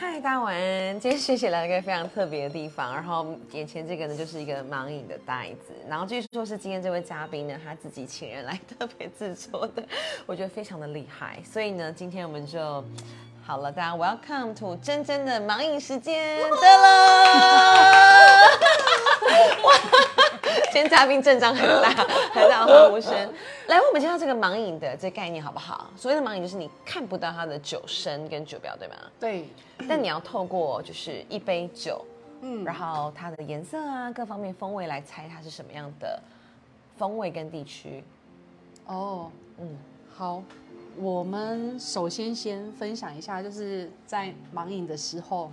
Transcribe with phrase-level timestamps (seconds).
[0.00, 0.98] 嗨，大家晚安。
[0.98, 9.84] 今天谢谢来了一个非常特别的地方，然后眼前这个呢就是一个盲饮的袋子，然后据说是今天这位嘉宾呢他自己请人来特别制作的，
[10.24, 11.38] 我觉得非常的厉害。
[11.44, 12.82] 所以呢，今天我们就
[13.46, 16.96] 好了，大家 welcome to 真真的盲饮时间， 得了。
[20.70, 21.88] 哇， 今天嘉宾阵仗很大，
[22.32, 23.12] 很大欢呼声。
[23.66, 25.90] 来，我们介绍这个盲饮的这概念好不好？
[25.96, 28.94] 所谓的盲饮就是你看不到它的酒身跟酒标，对吗？
[29.18, 29.48] 对，
[29.88, 32.04] 但你要透过就是一杯酒，
[32.42, 36.20] 嗯，然后它的颜色啊，各方面风味来猜它是什么样的
[36.96, 38.04] 风味跟地区。
[38.86, 39.76] 哦，嗯，
[40.14, 40.42] 好，
[40.96, 45.50] 我们首先先分享一下，就是在盲饮的时候，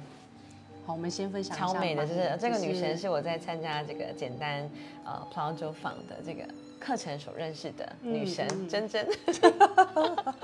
[0.88, 1.58] 好，我们先分享。
[1.58, 4.70] 超美的，就是这个女神是我在参加这个简单
[5.04, 6.46] 呃葡萄酒坊的这个
[6.80, 9.06] 课程所认识的女神珍珍。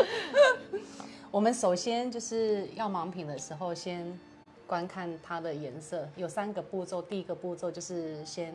[1.31, 4.19] 我们首先就是要盲品的时候，先
[4.67, 7.01] 观看它的颜色，有三个步骤。
[7.01, 8.53] 第一个步骤就是先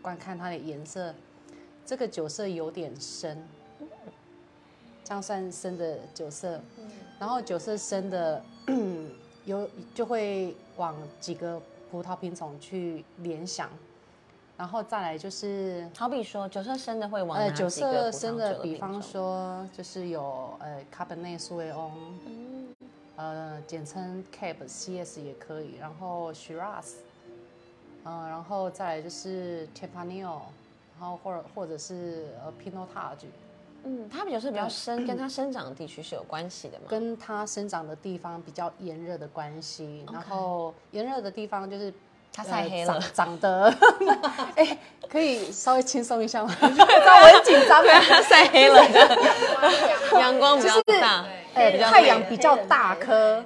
[0.00, 1.12] 观看它的颜色，
[1.84, 3.44] 这个酒色有点深，
[5.02, 6.62] 这样算深的酒色。
[7.18, 8.42] 然后酒色深的
[9.44, 11.60] 有就会往几个
[11.90, 13.68] 葡萄品种去联想，
[14.56, 21.92] 然后再来就是好比说九色深的会往呃，哪几个葡萄色深的，比方说就是有呃卡本内苏维翁，
[22.26, 22.74] 嗯
[23.16, 26.94] 呃，简称 Cab CS 也可以，然后 Shiraz，
[28.04, 30.42] 嗯、然后再来就是 Tempranillo，
[30.98, 33.26] 然后或者或者是呃 Pinotage，
[33.84, 36.84] 嗯，它比较是比较深，跟它生长的地区是有关系的嘛？
[36.88, 41.92] 跟它生长的地方比较炎热的关系，然后炎热的地方就是
[42.32, 43.00] 它晒黑了。
[43.00, 43.74] 长 长得，
[44.56, 44.78] 哎、
[45.08, 46.54] 可以稍微轻松一下吗？
[46.60, 49.18] 我很紧张对啊， 它 晒黑了的，
[50.20, 53.42] 阳光比较大，呃比较太阳比较大颗，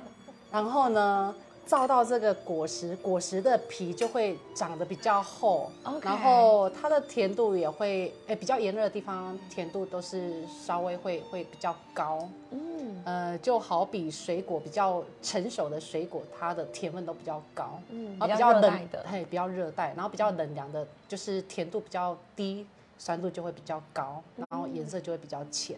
[0.50, 1.34] 然后呢，
[1.66, 5.70] 照到这个果实，果实的皮就会长得比较厚
[6.02, 22.66] 然后它的甜度也会，哎，比较炎热的地方甜度都是稍微会会比较高，嗯呃，就好比水果比较成熟的水果，它的甜分都比较高，嗯，然后比较热冷带的，嘿，比较热带，然后比较冷凉的，就是甜度比较低，
[22.98, 25.76] 酸度就会比较高，然后颜色就会比较浅。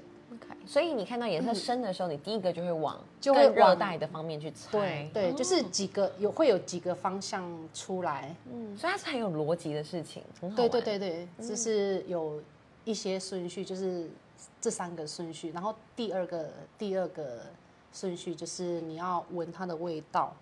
[0.66, 4.70] 所以你看到颜色深的时候，你第一个就会往就会热带的方面去猜。
[4.72, 8.34] 对对，就是几个有会有几个方向出来。
[8.52, 12.42] 嗯，所以它是很有逻辑的事情，很好对对玩对对，就是有
[12.84, 14.10] 一些顺序，就是
[14.60, 16.48] 这三个顺序，然后第二个
[16.78, 17.40] 第二个
[17.92, 20.34] 顺序就是你要闻它的味道。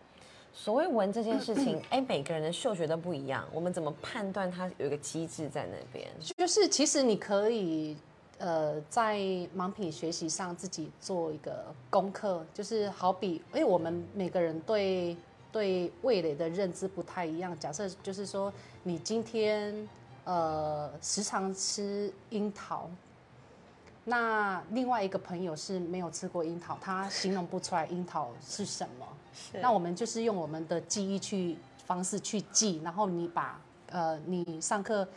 [0.56, 6.08] 所谓闻这件事情，哎，每个人的嗅觉都不一样，我们怎么判断它有一个机制在那边？
[6.36, 7.96] 就是其实你可以
[8.38, 9.18] 呃在
[9.56, 15.16] 盲品学习上自己做一个功课，就是好比因为我们每个人对
[15.52, 17.58] 对味蕾的认知不太一样。
[17.58, 18.52] 假设就是说
[18.82, 19.88] 你今天
[20.24, 22.88] 呃时常吃樱桃。
[24.06, 29.06] 那另外一个朋友是没有吃过樱桃，他形容不出来樱桃是什么。
[29.32, 31.56] 是那我们就是用我们的记忆去
[31.86, 33.58] 方式去记，然后你把
[33.88, 35.08] 呃你上课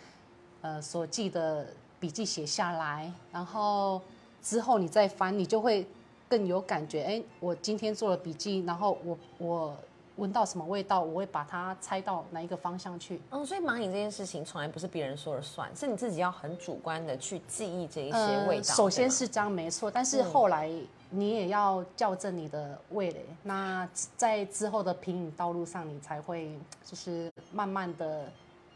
[0.61, 1.67] 呃所记的
[1.99, 4.01] 笔记写下来，然后
[4.41, 5.85] 之后你再翻，你就会
[6.29, 7.03] 更有感觉。
[7.03, 9.77] 哎，我今天做了笔记，然后我我
[10.17, 13.21] 闻到什么味道，我会把它猜到哪一个方向去。
[13.31, 18.61] 嗯，所以盲饮这件事情从来不是别人说了算，是你自己要很主观的去记忆这一些味道。
[18.61, 20.71] 呃首先是这样没错，但是后来
[21.09, 23.25] 你也要校正你的味蕾。
[23.43, 26.51] 那在之后的品饮道路上，你才会
[26.83, 28.25] 就是慢慢的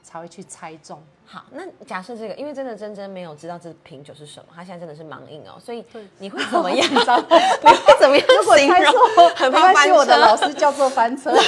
[0.04, 1.02] 才会去猜中。
[1.26, 5.86] 好，那假设这个，因为真的真真没有知道这瓶酒是什么，他现在真的是盲饮哦，所以
[6.18, 6.78] 你会怎么样？
[6.92, 11.32] 你会怎么样如果形容？，很没关系，怕翻我的老车，师叫做翻车。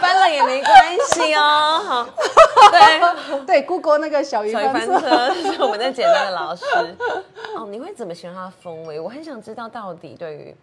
[0.00, 1.82] 翻了也没关系哦。
[1.86, 2.08] 好，
[2.70, 4.86] 对，对，Google 那个小鱼翻。
[4.86, 6.64] 车是我们的简单的老师。
[7.56, 9.00] 哦，你会怎么形容它的风味？
[9.00, 10.56] 我很想知道到底对于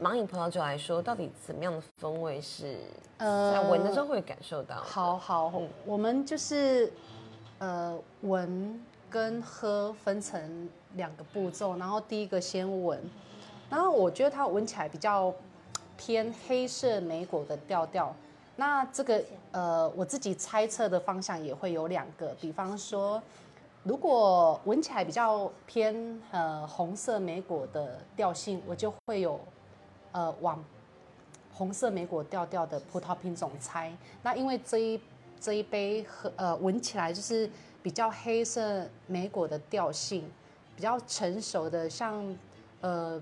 [0.00, 2.78] 盲饮葡萄酒来说，到底怎么样的风味是
[3.18, 4.82] 呃在闻的时候会感受到的？
[4.82, 5.52] 好好，
[5.84, 6.92] 我们就是
[7.58, 12.98] 呃闻跟喝分成两个步骤，然后第一个先闻，
[13.68, 15.34] 然后我觉得它闻起来比较
[15.96, 18.14] 偏黑色莓果的调调。
[18.56, 19.22] 那这个
[19.52, 23.20] 呃我自己猜测的方向也会有两个，比方说。
[23.82, 29.40] 如果闻起来比较偏呃红色莓果的调性，我就会有
[30.12, 30.62] 呃往
[31.54, 33.90] 红色莓果调调的葡萄品种猜。
[34.22, 35.00] 那因为这一
[35.40, 37.50] 这一杯喝呃闻起来就是
[37.82, 40.30] 比较黑色莓果的调性，
[40.76, 42.36] 比较成熟的，像
[42.82, 43.20] 呃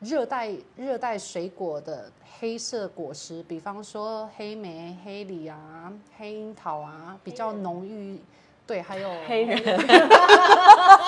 [0.00, 8.20] 热带热带水果的黑色果实，比方说黑莓、黑梨啊、黑樱桃啊，比较浓郁。
[8.66, 9.58] 对，还有黑人。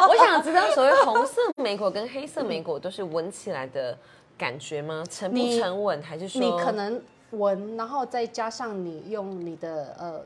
[0.06, 3.96] 我想知道，所谓红色莓果跟黑色莓果都是闻起来的
[4.36, 5.04] 感觉吗？
[5.08, 10.20] 沉不沉稳，还是说你可能闻，然后再加上你用你的呃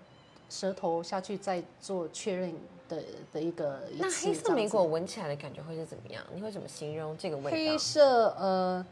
[0.48, 2.52] 舌头下去再做确认
[2.88, 3.02] 的
[3.32, 6.24] 的一个一那黑色莓果闻起来的感觉会是怎么样？
[6.34, 7.78] 你会怎么形容这个味道黑？
[7.78, 8.84] 色呃，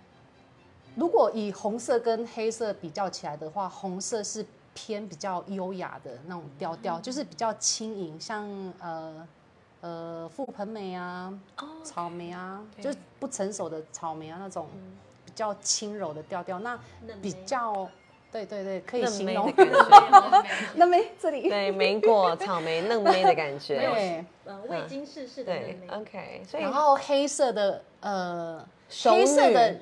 [0.95, 4.45] 如果以红色跟黑色比较起来的话，红色是
[4.77, 8.47] 偏比较优雅的那种调调，就是比较轻盈，像
[8.79, 9.27] 呃
[9.81, 14.69] 呃覆盆莓啊、哦，草莓啊，就是不成熟的草莓啊那种
[15.25, 16.59] 比较轻柔的调调。
[16.59, 16.79] 那
[17.23, 17.89] 比较
[18.31, 20.45] 对对对，可以形容莓的 感觉，
[20.75, 25.79] 那没 这里对，莓果、草莓、嫩莓的感觉，对，呃未经世事的对。
[25.89, 28.69] ，OK，所以然后黑色的呃
[29.05, 29.79] 黑色的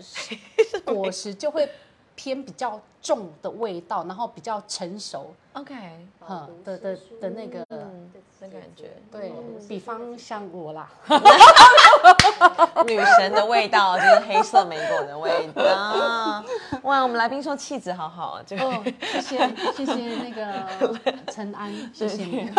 [0.84, 1.68] 果实就会
[2.14, 5.74] 偏比较重的味道，然后比较成熟，OK，
[6.18, 8.10] 哈的的的那个，嗯，
[8.40, 9.30] 的感觉，对
[9.68, 10.88] 比方像我啦，
[12.86, 16.42] 女神的味道就是黑色莓果的味道。
[16.84, 18.64] 哇，我们来宾说气质好好，这个。
[18.64, 19.38] 哦，谢谢
[19.76, 22.24] 谢谢那个陈安， 谢谢。
[22.24, 22.50] 你。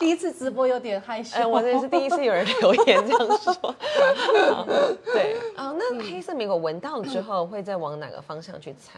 [0.00, 3.74] 第一次直播有点害羞，哎，我这是第一次有人留言这样说。
[5.04, 5.36] 对。
[5.56, 8.95] 啊，那黑色莓果闻到之后会再往哪个方向去采？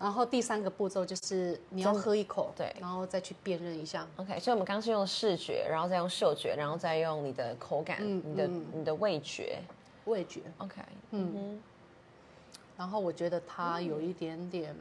[0.00, 2.74] 然后第三个步骤就是你要喝一口，对。
[2.80, 4.06] 然后再去辨认一下。
[4.16, 8.66] OK，所以我们刚刚是用视觉，然后再用嗅觉，然后再用你的口感、嗯你的、嗯。
[8.74, 9.60] 你的味觉。
[10.04, 10.80] 味觉，OK，
[11.10, 11.60] 嗯，
[12.78, 14.74] 然后我觉得它有一点点，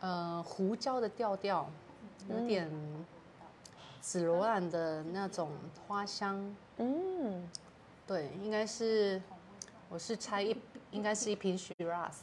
[0.00, 1.70] 呃，胡椒的调调，
[2.28, 2.68] 有点
[4.00, 5.52] 紫罗兰的那种
[5.86, 7.48] 花香，嗯，
[8.08, 9.22] 对，应该是，
[9.88, 10.56] 我是猜一，
[10.90, 12.14] 应该是一瓶 Shiraz，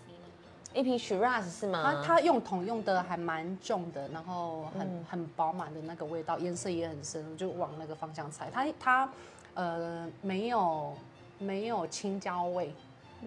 [0.75, 1.81] 一瓶 Shiraz 是吗？
[1.83, 8.49] 它它用桶用的还蛮重的，然后很、很饱满的那个味道，颜色也很深，我就往那个方向猜。
[8.51, 9.09] 它它
[9.53, 10.93] 呃没有
[11.39, 12.73] 没有青椒味，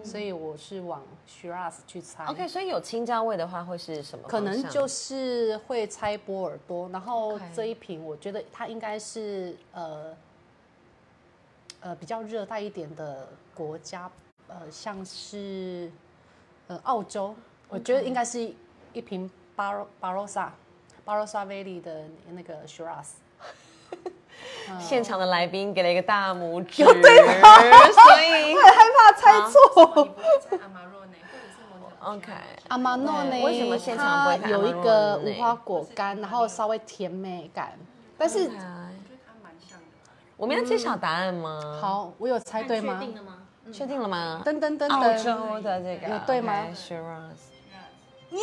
[0.03, 2.23] 所以我是往 Shiraz 去猜。
[2.25, 4.27] OK，所以有青椒味的话会是什么？
[4.27, 10.15] 可能就是会猜波尔多，然后这一瓶我觉得它应该是呃
[11.81, 14.09] 呃比较热带一点的国家，
[14.47, 15.91] 呃像是
[16.69, 17.35] 呃澳洲，
[17.67, 18.53] 我觉得应该是
[18.93, 20.53] 一瓶巴罗巴罗萨
[21.03, 23.07] 巴罗萨 Valley 的那个 Shiraz。
[24.79, 27.49] 现场的来宾给了一个大拇指，有对吗
[27.91, 30.07] 所以 害怕猜你错。
[32.01, 32.31] OK，
[32.67, 33.31] 阿玛诺呢？
[33.31, 37.77] 对为什么现场不会有一个无花果干，然后稍微甜美感，
[38.15, 38.59] 但是我觉得
[39.25, 39.85] 它蛮像的。
[40.37, 43.07] 我们要揭晓答案吗？，好，我有猜对吗确？
[43.07, 43.47] 定了吗？
[43.69, 44.41] 嗯确定了吗？
[44.43, 47.37] 噔噔噔澳噔，洲的这个有对吗 Shiraz。
[48.31, 48.39] 耶！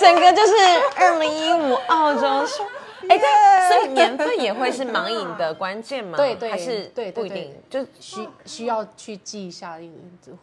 [0.00, 0.52] 整个就是
[0.96, 2.62] 二零一五澳洲是，
[3.08, 6.16] 哎，对，所以年份也会是盲饮的关键吗？
[6.16, 9.78] 对对还是对对不一定，就需需要去记一下，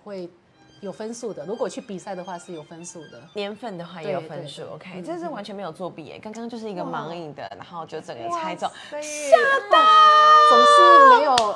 [0.03, 0.29] 会
[0.81, 1.45] 有分数的。
[1.45, 3.21] 如果去比赛的话是有分数的。
[3.33, 9.37] 年份的话也有分数，OK，这是完全没有作弊耶，刚刚就是一个盲饮的，然后就整个猜中，吓
[9.71, 9.77] 到！
[10.49, 10.75] 总是
[11.09, 11.55] 没有，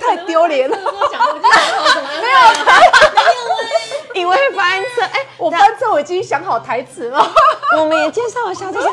[0.00, 0.76] 太丢脸了。
[0.76, 4.20] 我讲，我就想好怎么没有。
[4.20, 7.24] 以为翻车，哎，我翻车，我已经想好台词了。
[7.78, 8.88] 我们也介绍一下， 这是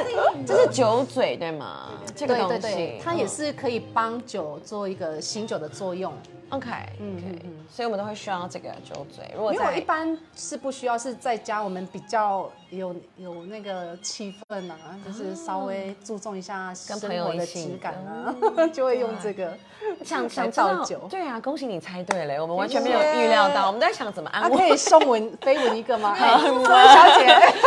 [0.46, 1.90] 这是酒嘴对吗？
[2.16, 6.14] 这个对东西，它也是可以帮酒做一个醒酒的作用。
[6.56, 6.70] OK，
[7.00, 9.32] 嗯 OK，嗯嗯所以我们都会需要这个酒嘴。
[9.36, 18.34] 如果因为我一般是不需要，是在家我们比较有有那个气氛啊，就是稍微注重一下生跟朋友活的质感啊，
[18.72, 19.58] 就会用这个
[20.04, 21.00] 想 想来知道倒酒。
[21.10, 24.78] 对啊，恭喜你猜对了，我们完全没有预料到，我们在想怎么安慰可以。
[24.78, 26.14] 送文飞文一个吗？
[26.20, 27.58] 哎这位小姐，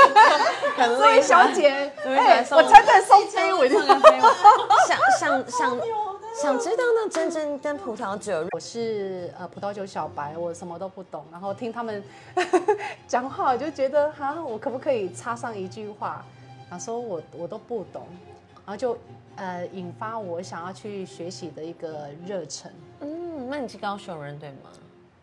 [0.76, 1.90] 很这位小姐，
[2.52, 3.70] 我猜对送飞文。
[4.86, 5.76] 想想想
[6.42, 12.02] 想知道那真正跟葡萄酒我是呃葡萄酒小白，我什么都不懂，然后听他们
[13.08, 16.22] 讲话，我就觉得哈，我可不可以插上一句话？
[16.68, 18.06] 然后说我我都不懂，
[18.64, 18.98] 然后就
[19.36, 22.70] 呃引发我想要去学习的一个热忱。
[23.00, 24.70] 嗯，那你是高雄人对吗？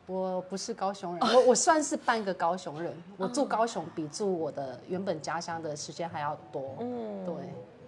[0.08, 6.76] 我不是高雄人，我我算是半个高雄人，我住高雄比住我的原本家乡的时间还要多。
[6.80, 7.36] 嗯，对，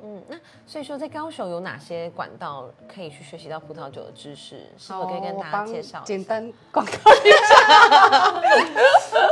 [0.07, 4.57] 嗯，那所以说在高雄有哪些管道可以去学习到葡萄酒的知识？
[4.77, 6.01] 是否可以跟大家介绍？
[6.05, 8.41] 简单广告一下。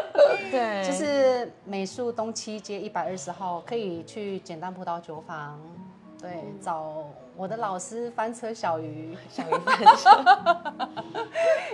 [0.50, 5.60] 对， 就是美术东七街一百二十号，可以去简单葡萄酒坊，
[6.20, 10.09] 对，找我的老师翻车小鱼， 小鱼翻车，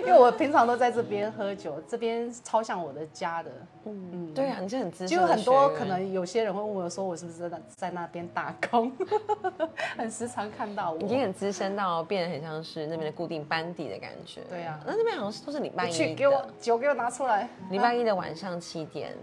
[0.00, 3.50] 因为我平常都在这边喝酒，这边超像我的家的。
[3.84, 8.92] 嗯，对啊，你是很资深就的很多可能有些人会问我说，我是不是在在那边打工？
[9.96, 10.98] 很时常看到我。
[11.00, 14.40] 已经很资深到变得很像是那边的固定班底的感觉。
[14.48, 17.48] 对啊那那边好像是都是礼拜一去给我，酒给我拿出来。
[17.70, 19.14] 礼拜一的晚上七点。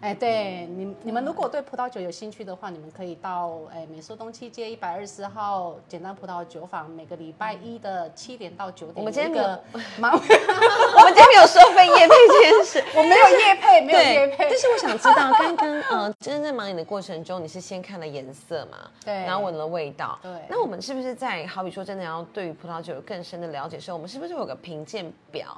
[0.00, 8.94] 哎，对你你们如果对葡萄酒有兴趣的话，你们可以到哎美术东七街一百二十号简单葡萄酒坊，每个礼拜一的七点到九点。
[8.96, 9.62] 我们今天有一个
[9.98, 12.84] 蛮， 我们今天没有收费夜配这件事。
[12.98, 14.58] 我没有夜配，没有夜配但。
[14.58, 18.78] 是我想知道，刚刚呃，真正盲饮的过程中，你是先看了颜色嘛？
[19.04, 20.18] 对然后闻了味道。
[20.20, 25.56] 对那我们是不是在好比说真的要对于葡萄酒有更深的了解的时候，我们是不是有个评鉴表？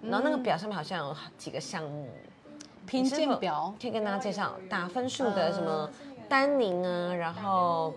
[0.00, 2.08] 然后那个表上面好像有几个项目，
[2.86, 5.90] 评鉴表可以跟大家介绍打分数的什么
[6.28, 7.94] 单宁啊，然后哦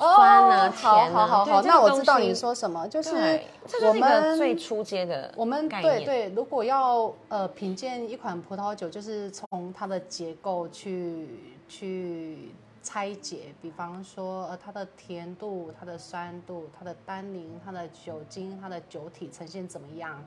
[0.00, 1.10] 酸甜啊。
[1.12, 3.40] 好好好，对这个那我知道你说什么，就是
[3.86, 5.68] 我们最初阶的我们。
[5.68, 12.52] 对对，如果要呃品鉴一款葡萄酒，就是从它的结构去去
[12.82, 20.24] 拆解，比方说呃它的甜度、它的酸度、它的单宁、它的酒精、它的酒体呈现怎么样，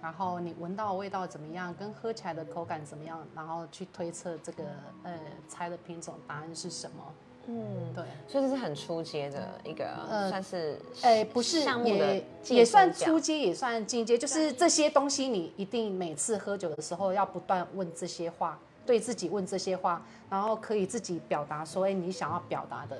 [0.00, 4.64] 然后你闻到味道怎么样，跟喝起来的口感怎么样，然后去推测这个
[5.02, 7.04] 呃猜的品种答案是什么。
[7.50, 22.98] 嗯，对，所以这是很初阶的一个，呃算是哎，不是，项目的也也算升表初阶，也算进阶，就是这些东西，你一定每次喝酒的时候要不断问这些话，对自己问这些话，然后可以自己表达说，哎，你想要表达的。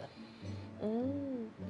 [0.81, 1.28] 嗯，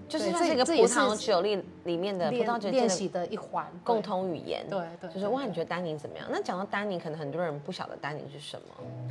[0.08, 4.66] 就是对它是一个葡萄酒里里面的葡萄酒练习的一环，共对通语言。
[4.68, 6.26] 对对就是哇，你觉得丹宁怎么样？
[6.30, 8.66] 那讲到丹宁，可能很多人不晓得丹宁是什么。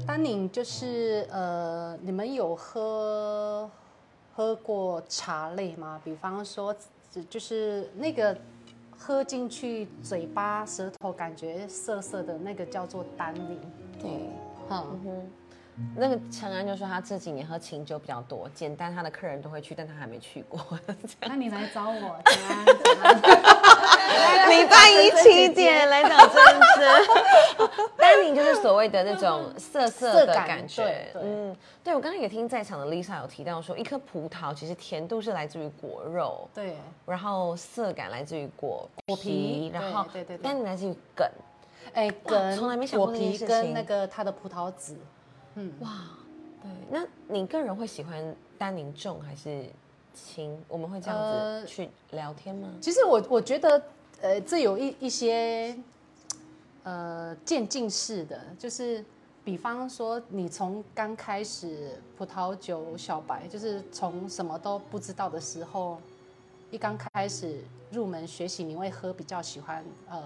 [0.08, 3.70] 丹宁就是呃，你们有喝
[4.36, 6.01] 喝过茶类吗？
[6.04, 6.75] 比方说，
[7.12, 8.36] 就就是那个
[8.98, 13.60] 喝进去嘴巴舌头感觉涩涩的那个叫做丹宁。
[14.00, 14.10] 对，
[14.70, 15.32] 嗯，嗯哼。
[15.96, 20.60] 那个陈安就说他这几年喝清酒比较多，简单他的客人都会去，但他还没去过。
[21.22, 21.93] 那你来找我，
[24.50, 26.43] 礼 拜一七点来找真
[26.77, 27.07] 真。
[27.96, 31.22] 丹宁就是所谓的那种涩涩的感感觉对。
[31.24, 41.27] 嗯，对我刚刚也听在场的 Lisa 有提到说，一颗葡萄其实甜度是来自于果肉，对，然后涩感来自于果果皮然后对对对对单宁来自于梗。
[41.93, 44.98] 哎，梗从来没想过果皮跟那个它的葡萄籽，
[45.79, 45.89] 哇，
[46.61, 49.65] 对，那你个人会喜欢单宁重还是
[50.13, 50.57] 轻？
[50.67, 52.69] 我们会这样呃子去聊天吗？
[52.81, 53.83] 其实我我觉得，
[54.21, 55.77] 呃，这有一一些，
[56.83, 59.03] 呃，渐进式的，就是
[59.43, 65.99] 比方说，你从刚开始葡萄酒小白，就是从什么都不知道的时候，
[66.71, 67.61] 一刚开始
[67.91, 70.23] 入门学习，你会喝比较喜欢，呃，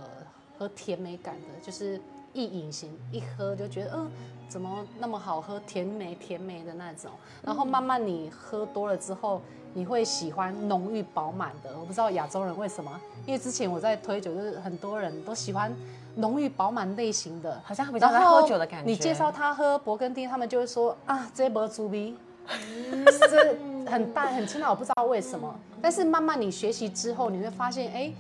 [0.57, 1.99] 喝甜美感的，就是
[2.33, 4.11] 一饮型，一喝就觉得，嗯、
[4.47, 7.11] 怎么那么好喝，甜美甜美的那种。
[7.41, 9.41] 然后慢慢你喝多了之后，
[9.73, 11.77] 你会喜欢浓郁饱满的。
[11.79, 12.91] 我不知道亚洲人为什么，
[13.25, 15.73] 因为之前我在推酒，就是很多人都喜欢
[16.15, 18.89] 浓郁饱满类型的，好像比较喝酒的感觉。
[18.89, 23.57] 你介绍他喝勃艮第，他们就会说啊，这波猪鼻，是
[23.89, 25.53] 很淡很清淡，我不知道为什么。
[25.81, 28.13] 但是慢慢你学习之后，你会发现，哎，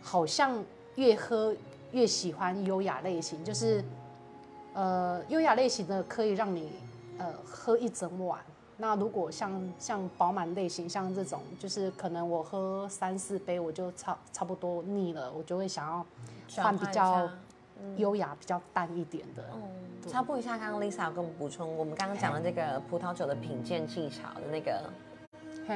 [0.00, 0.62] 好像
[0.94, 1.54] 越喝
[1.92, 3.84] 越喜欢优雅类型，就是
[4.74, 6.72] 呃优雅类型的可以让你
[7.18, 8.40] 呃喝一整晚。
[8.78, 16.04] 那如果像像饱满类型，像这种，就是可能我喝三四杯我就差差不多腻了，我就会想要
[16.62, 17.30] 换比较
[17.96, 19.44] 优雅、比较淡一点的。
[19.54, 24.90] 嗯，插播一下，刚刚 Lisa 有跟我们补充，我们刚刚讲的这个葡萄酒的品鉴技巧的那个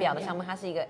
[0.01, 0.85] 表的项目，它是一个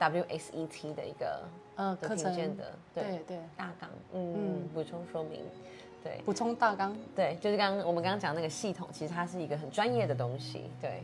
[0.00, 1.44] WSET 的一个的
[1.76, 5.40] 呃课程品鉴的对对对，大纲，嗯嗯，补充说明，
[6.02, 6.96] 对补充大纲。
[7.14, 11.02] 对，就是刚刚我们刚刚讲那个系统，其实它是一个很专业的东西，对，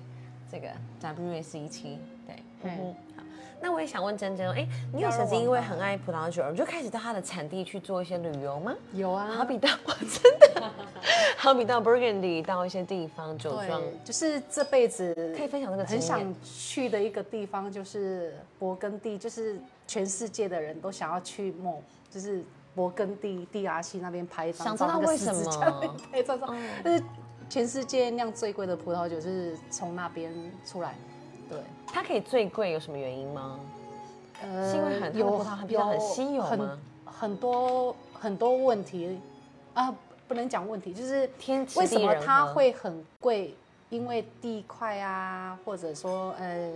[0.50, 0.68] 这个
[1.00, 1.82] WSET，
[2.26, 3.22] 对，嗯嗯哼，好。
[3.60, 8.72] 那我也想问珍珍哦，哎，你有曾经因为很爱葡萄酒，你就开始到它的产地去做一些旅游吗？
[8.92, 10.70] 有啊，好比到 真的，
[11.36, 22.44] 好比到 Burgundy 到一些地方酒庄，就是这辈子可以分享那个很想去的一个地方，就是勃艮第，就是全世界的人都想要去某，就是
[22.76, 27.02] 勃艮第地阿西那边拍一张照，想知道那个为什么拍照照哦，但是
[27.48, 30.32] 全世界酿最贵的葡萄酒是从那边
[30.64, 30.94] 出来，
[31.48, 31.58] 对。
[31.86, 33.58] 它可以最贵有什么原因吗？
[34.40, 39.18] 呃是因为很它的葡萄很稀有很吗很多很多问题
[39.74, 39.92] 啊，
[40.28, 43.56] 不能讲问题，就是天时为什么它会很贵？
[43.90, 46.70] 因为地块啊，或者说呃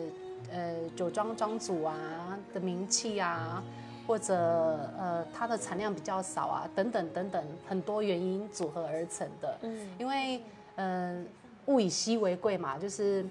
[0.50, 3.62] 呃酒庄庄主啊的名气啊，
[4.06, 9.58] 或者呃它的产量比较少啊，等等等等，很多原因组合而成的。
[9.62, 10.42] 嗯，因为
[10.76, 11.26] 嗯、呃
[11.66, 13.24] 物以稀为贵嘛，就是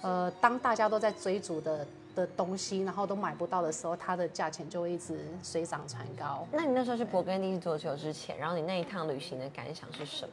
[0.00, 6.46] 呃当大家都在追逐的的东西，然后都买不到的时候，它的价钱就会一直水涨船高。
[6.52, 10.32] 那你那时候去勃艮第做球之前，然后你那一趟旅行的感想是什么？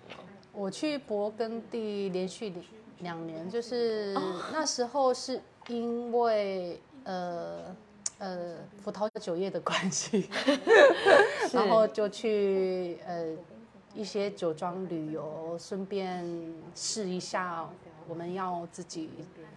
[0.52, 2.54] 我去勃艮第连续
[3.00, 4.14] 两年，就是
[4.52, 7.76] 那时候是因为呃
[8.18, 10.28] 呃葡萄酒业的关系，
[11.54, 13.26] 然后就去呃
[13.94, 16.26] 一些酒庄旅游，顺便
[16.76, 17.70] 试一下
[18.08, 19.12] 我们要自己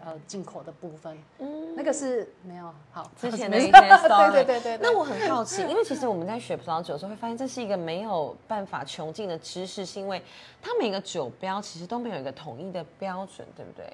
[0.04, 1.16] 呃进口的部分。
[1.38, 4.78] 嗯，那个是没有好之前的一些 story，对对对对对。
[4.83, 10.23] 那我很好奇，因为其实我们在学葡萄酒的时候会发现，这是一个没有办法穷尽的知识，是因为
[10.61, 13.90] 它每个酒标其实都没有一个统一的标准，对不对？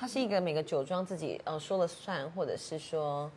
[0.00, 3.30] 它是一个每个酒庄自己呃说了算，或者是说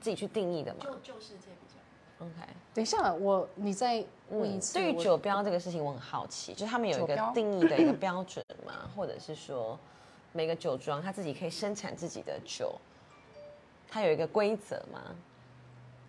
[0.00, 2.24] 自己去定义的嘛就旧世界比较。
[2.24, 4.72] ？OK，等一下，我你再问一次。
[4.72, 8.88] 对于酒标这个事情，我很好奇，就是他们有一个定义的一个标准吗？
[8.96, 9.78] 或者是说
[10.32, 12.74] 每个酒庄它自己可以生产自己的酒，
[13.86, 15.14] 它有一个规则吗？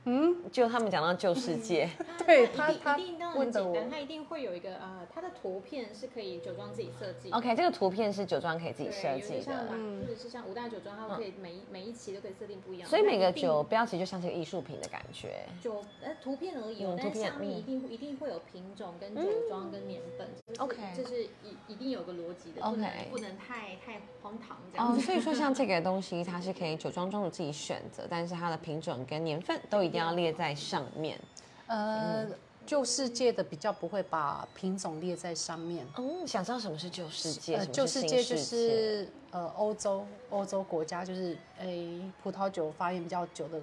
[0.05, 1.89] 嗯，就他们讲到旧世界，
[2.25, 7.29] 对它他他一定问的我很简单，它一定会有一个呃，它的图片是可以酒庄自己设计。
[7.31, 12.89] OK，这个图片是酒庄可以自己，设计的，嗯或者是像五大酒庄，他们可以每一每一期都可以设定不一样。
[12.89, 15.45] 所以每个酒标其实就像是个艺术品的感觉。
[15.61, 17.59] 酒呃图片而已哦嗯，但图片是上面嗯。
[17.59, 24.91] 一定一定会有品种跟酒庄跟年份，这是 OK 这是一一定有个逻辑的，不 OK 能不能太太荒唐这样。
[24.95, 31.19] 哦，所以说像这个东西， 它是可以酒庄庄主自己选择，但是它的品种跟年份都一定要列在上面。
[31.67, 32.25] 呃，
[32.65, 35.85] 旧世界的比较不会把品种列在上面。
[35.97, 37.55] 嗯，想知道什么是旧世界？
[37.57, 43.61] 呃，旧世界就是呃欧洲欧洲国家，就是诶葡萄酒发源比较久的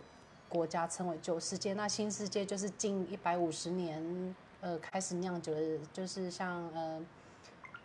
[0.49, 1.73] 国家称为旧世界。
[1.75, 7.01] 那新世界就是近一百五十年呃开始酿酒的，就是像呃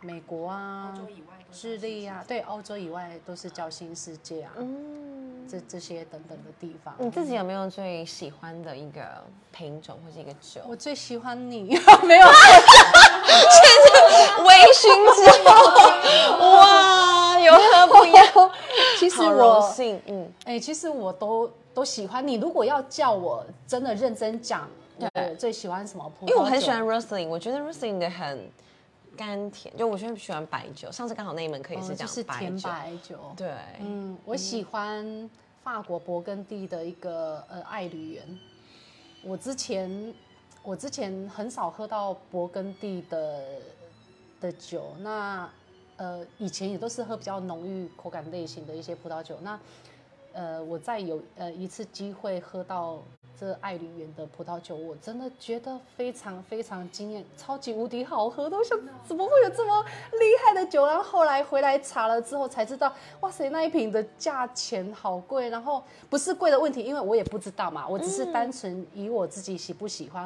[0.02, 6.92] 美国啊欧洲以外都、智利啊，对，欧洲以外都是叫新世界啊，嗯，这这些等等的地方。
[6.98, 9.00] 你自己有没有最喜欢的一个
[9.52, 10.60] 品种或是一个酒？
[10.68, 12.26] 我最喜欢你， 没有
[14.44, 15.52] 微醺之后，
[16.50, 18.26] 哇，有何不一样？
[18.98, 22.34] 其实我幸，嗯，哎、其实我都都喜欢你。
[22.34, 26.34] 如果要叫我真的认真讲，对我最喜欢什么葡萄酒？
[26.34, 28.50] 因为我很喜欢 Riesling，我觉得 Riesling 的很
[29.16, 30.90] 甘甜，就我很喜欢白酒。
[30.90, 33.18] 上次刚好那一门课也哦是讲就是甜白酒，白酒。
[33.36, 35.30] 对，嗯，我喜欢
[35.62, 38.38] 法国勃艮第的一个呃爱侣园。
[39.22, 40.14] 我之前
[40.62, 43.44] 我之前很少喝到勃艮第的
[44.40, 45.48] 的酒，那
[45.96, 49.38] 呃以前也都是喝比较浓郁口感类型的一些葡萄酒。
[49.42, 49.60] 那
[50.32, 53.02] 呃我在有呃一次机会喝到
[53.42, 60.86] 这爱梨园的葡萄酒，我真的觉得非常非常惊艳，超级无敌好喝，都想怎么会有这么厉害的酒？
[60.86, 65.48] 然后后来回来查了之后才知道，哇塞，那一瓶的价钱好贵。
[65.48, 70.24] 然后不是贵的问题，因为我也不知道嘛，我只是单纯以我自己喜不喜欢，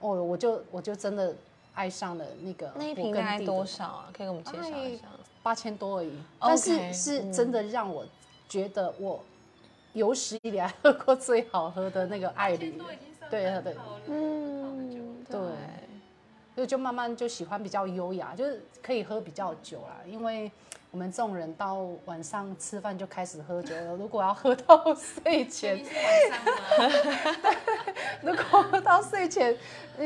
[0.00, 1.36] 哦，我就我就真的
[1.74, 4.08] 爱上了那个那一瓶勃艮大概多少啊？
[4.16, 5.02] 可以给我们介绍一下。
[5.42, 8.06] 八千多而已，但是是真的让我
[8.48, 9.20] 觉得我
[9.96, 12.78] 有史以来 喝过最好喝的那个爱侣
[13.30, 13.74] 对对
[14.06, 15.16] 嗯。
[15.28, 15.40] 对，
[16.54, 19.96] 所以就慢慢就喜欢比较优雅，就是可以喝比较久啦。
[20.06, 20.50] 因为
[20.92, 25.82] 我们这种人到晚上吃饭就开始喝酒了，如果要喝到睡前？
[28.22, 29.56] 如果喝到睡前，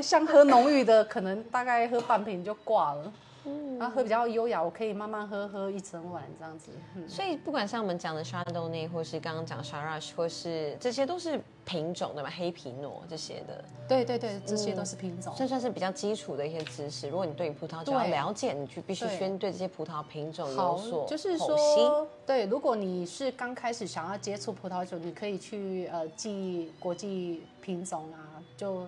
[0.03, 3.12] 像喝浓郁的，可能大概喝半瓶就挂了。
[3.44, 6.70] 嗯，然后喝比较优雅，我可以慢慢喝，喝一整晚这样子。
[6.94, 12.31] 嗯，所以不管像我们讲的 Chardonnay，或是刚刚讲 Shiraz，或是这些都是品种对吧？
[12.37, 15.35] 黑皮诺这些的，对对对，这些都是品种。
[15.37, 17.09] 这算是比较基础的一些知识。
[17.09, 21.40] 如果你对于葡萄酒要对了解，你就必须先对这些葡萄品种有好所，就是。
[21.40, 28.87] 说，对，如果你是刚开始想要接触葡萄酒，你可以去呃记国际品种啊，就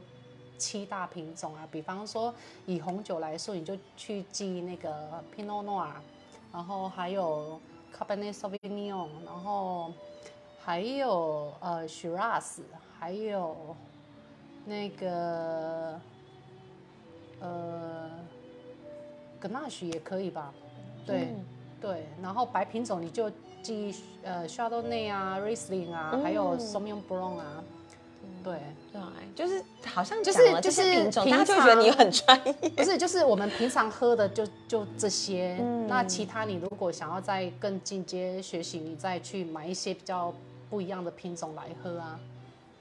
[0.63, 1.67] 七大品种啊。
[1.71, 2.33] 比方说
[2.67, 4.91] 以红酒来说，你就去记那个
[5.35, 5.95] Pinot Noir，
[6.53, 7.61] 然后还有
[7.97, 9.93] Cabernet Sauvignon，然后
[10.65, 12.61] 还有呃 Shiraz，
[12.99, 13.75] 还有
[14.65, 16.01] 那个
[17.41, 18.11] 呃
[19.41, 20.53] Grenache 也可以吧？
[21.05, 21.29] 对。
[21.31, 21.45] 嗯
[21.83, 23.29] 对，然后白品种你就
[23.61, 27.65] 记呃 Chardonnay 啊、Riesling 啊，还有 Sauvignon Blanc 啊，
[28.43, 28.59] 对，
[28.93, 29.01] 对，
[29.35, 32.53] 就是好像就是就是品种，平大家就会觉得你很专业。
[32.71, 40.33] 不是就是我们平常喝的就就这些，嗯那其他你如果想要再更进阶学习，你再去买一些比较
[40.69, 42.19] 不一样的品种来喝啊。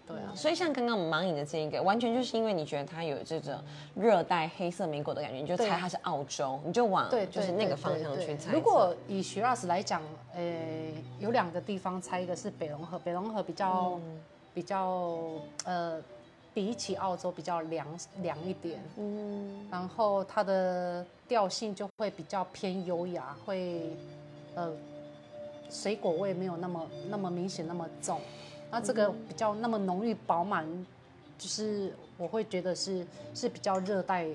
[0.07, 3.53] 对啊，所以像刚刚我们盲饮的这一个，完全就是因为你觉得它有这种
[3.95, 8.51] 热带黑色莓果的感觉，你就猜它是澳洲，你就往对，就是那个方向去猜测。
[8.51, 10.01] 如果以 Shiraz 来讲，
[10.33, 10.43] 呃，
[11.19, 14.21] 有两个地方猜，一个是北龙河，北龙河比较、嗯
[14.53, 15.31] 比较
[15.65, 16.01] 呃，
[16.53, 17.87] 比起澳洲比较凉
[18.21, 23.95] 凉一点，嗯，然后它的调性就会比较偏优雅，会
[24.55, 24.71] 呃
[25.69, 28.19] 水果味没有那么那么明显那么重，
[28.69, 30.65] 那这个比较那么浓郁饱满，
[31.37, 34.27] 就是我会觉得是是比较热带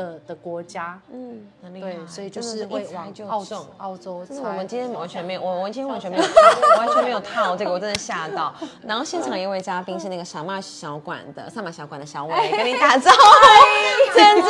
[0.00, 3.66] 的的国家，嗯，很厉害，对，所以就是会往澳洲。
[3.76, 4.66] 澳洲真的，我们。
[4.70, 6.30] 今天完全没有， 我我今天完全没有套，
[6.78, 8.54] 完全没有套这个，我真的吓到。
[8.86, 13.16] 然后现场有一位嘉宾是那个傻妈小馆的萨马小馆的小伟，跟你打招呼，
[14.14, 14.49] 珍珍姐，对，他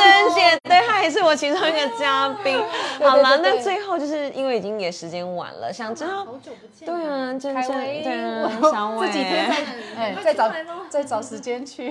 [1.11, 2.57] 是我其中一个嘉宾。
[3.03, 6.85] 好了，那最后就是因为已经也时间晚了，想知道好久不见。
[6.85, 9.55] 对，啊，珍珍，对啊，小我伟，这几天在
[9.97, 10.51] 哎再找
[10.89, 11.89] 再找时间去。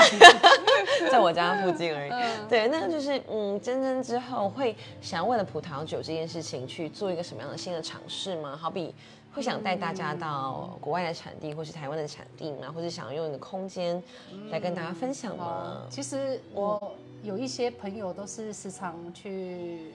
[1.10, 2.10] 在我家附近而已。
[2.10, 8.58] 嗯对，那就是嗯，真真之后会想要为了葡萄酒这件事情去做一个什么样的新的尝试吗？
[8.60, 8.94] 好比
[9.32, 12.72] 会想带大家到国外的产地，或是台湾的产地吗？
[12.74, 14.02] 或者想用一个空间
[14.50, 15.86] 来跟大家分享吗？
[15.88, 19.92] 其实我有一些朋友都是时常去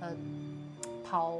[0.00, 0.12] 呃
[1.04, 1.38] 跑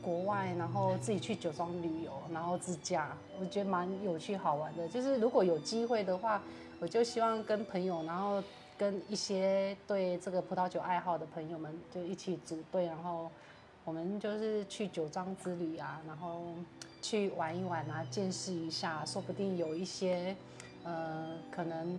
[0.00, 4.88] 国外，然后自己去酒庄旅游，然后自驾，我觉得蛮有趣好玩的。
[4.88, 6.40] 就是如果有机会的话，
[6.78, 8.40] 我就希望跟朋友，然后
[8.78, 13.28] 跟一些对这个葡萄酒爱好的朋友们，就一起组队，然后
[13.86, 16.42] 我们就是去酒庄之旅啊，然后
[17.00, 20.34] 去玩一玩啊，见识一下，说不定有一些
[20.82, 21.96] 呃可能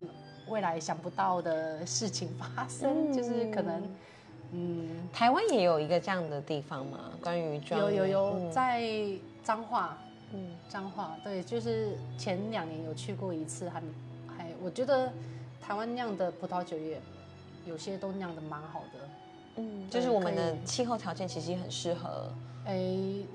[0.49, 3.81] 未来想不到的事情发生，就是可能
[4.51, 7.11] 嗯台湾也有一个这样的地方嘛？
[7.21, 8.83] 关于庄有有有嗯在
[9.41, 9.97] 彰化，
[10.33, 13.81] 嗯彰化对，就是前两年有去过一次，还
[14.27, 15.09] 还我觉得
[15.61, 16.99] 台湾酿的葡萄酒也
[17.65, 19.09] 有些都酿的蛮好的。
[19.57, 22.29] 嗯，就是我们的气候条件其实也很适合。
[22.65, 22.75] 哎，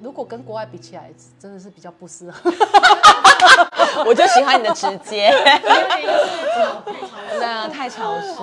[0.02, 2.50] 如果跟国外比起来，真的是比较不适合。
[4.06, 8.34] 我就喜欢你的直接，对对啊，太潮湿。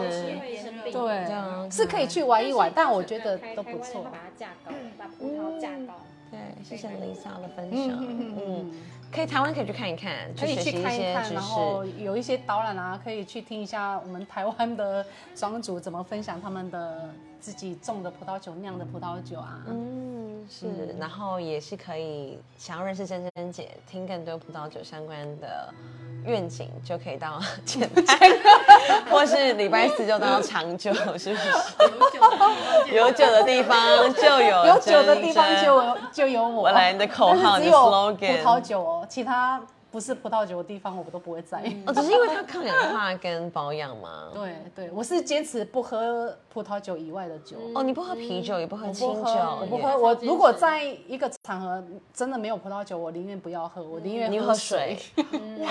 [0.91, 4.01] 对啊是可以去玩一玩，但我觉得都不错。
[4.03, 5.93] 把它架高，把葡萄架高。
[6.31, 7.97] 对，谢谢 Lisa 的分嗯享。
[7.99, 8.71] 嗯嗯
[9.11, 11.83] 可以台湾可以去看一看，可以去看一看，些然后。
[11.97, 19.63] 有一些导览啊，可以去听一下我们台湾的庄主怎么分享他们的自己种的葡萄酒、酿的葡萄酒啊。
[19.67, 25.73] 嗯，是，然后也是可以想要认识珍珍姐，听更多葡萄酒相关的
[26.25, 28.17] 愿景，就可以到 简单，
[29.09, 31.37] 或是礼拜四就到长久， 是不是？
[32.95, 33.77] 有酒的地方
[34.13, 36.63] 就有有酒的地方就有就有我。
[36.63, 39.59] 我来你的口号，你 slogan 葡萄酒哦，其他
[39.91, 41.59] 不是葡萄酒的地方我都不会在。
[41.85, 44.29] 哦，只是因为它抗氧化跟保养嘛。
[44.35, 47.57] 对对，我是坚持不喝葡萄酒以外的酒。
[47.73, 49.97] 哦，你不喝啤酒，也不喝清酒，我不喝。
[49.97, 54.97] 我如果在一个场合真的没有葡萄酒，我宁愿不要喝，我宁愿你喝水
[55.59, 55.69] 哇，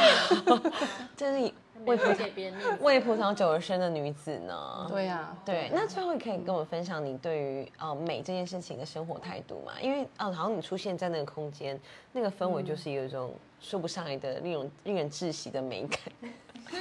[1.17, 1.53] 真是
[1.85, 2.79] 为了给别人。
[2.81, 4.87] 为葡萄酒而生的女子呢。
[4.89, 9.73] 对呀，对，那最后可以跟我们分享你对于呃美这件事情的生活态度吗？
[9.81, 11.79] 因为呃，好像你出现在那个空间，
[12.13, 16.33] 那个氛围就是有一种说不上来的令人令人窒息的美感。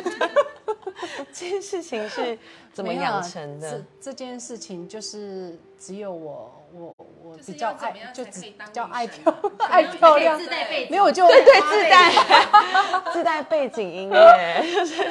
[1.32, 2.38] 这件事情是
[2.74, 4.12] 怎么养成的这？
[4.12, 9.34] 这件事情就是只有我，我我就是比较爱就只比较爱漂
[9.70, 10.48] 爱漂亮自。
[10.48, 12.12] 带背景没有，我就对对，自带
[13.14, 15.04] 自带背景音乐，就是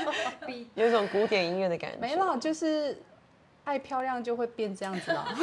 [0.75, 1.99] 有一种古典音乐的感觉。
[1.99, 3.01] 没了，就是
[3.65, 5.27] 爱漂亮就会变这样子啦。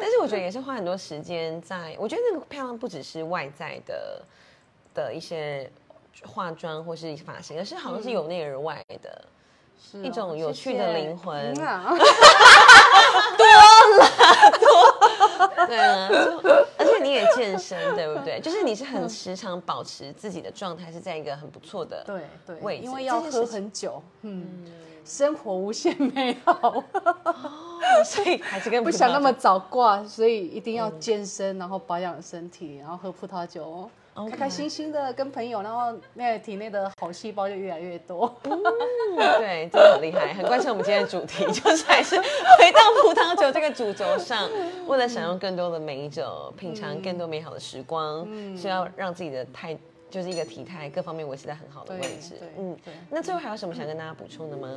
[0.00, 4.22] 但是我觉得也是花很多时间在，我觉得那个漂亮不只是外在的
[4.94, 5.68] 的一些
[6.24, 9.24] 化妆或是发型，而是好像是由内而外的。
[9.78, 11.54] 是哦一种有趣的灵魂。
[15.68, 16.08] 对啊，
[16.78, 18.40] 而且你也健身，对不对？
[18.40, 22.02] 就是你是很时常保持自己的状态是在一个很不错的。
[22.04, 24.64] 对对，位置因为要喝很久，嗯，
[25.04, 26.82] 生活无限美好，
[28.04, 33.88] 所以还是跟不想那么早挂，所以一定要健身，然后保养身体，然后喝葡萄酒。
[34.26, 38.34] 开开心心的跟朋友，然后那个体内的好细胞就越来越多。
[38.42, 44.48] 对，真的很厉害，很贯彻我们今天的主题，就是还是回到葡萄酒这个主轴上，
[44.86, 48.26] 为了享用更多的美酒，品尝更多美好的时光，
[48.56, 49.76] 是要让自己的态，
[50.10, 52.48] 就是一个体态各方面维持在很好的位置对对。
[52.58, 54.68] 嗯对，那最后还有什么想跟大家补充的吗？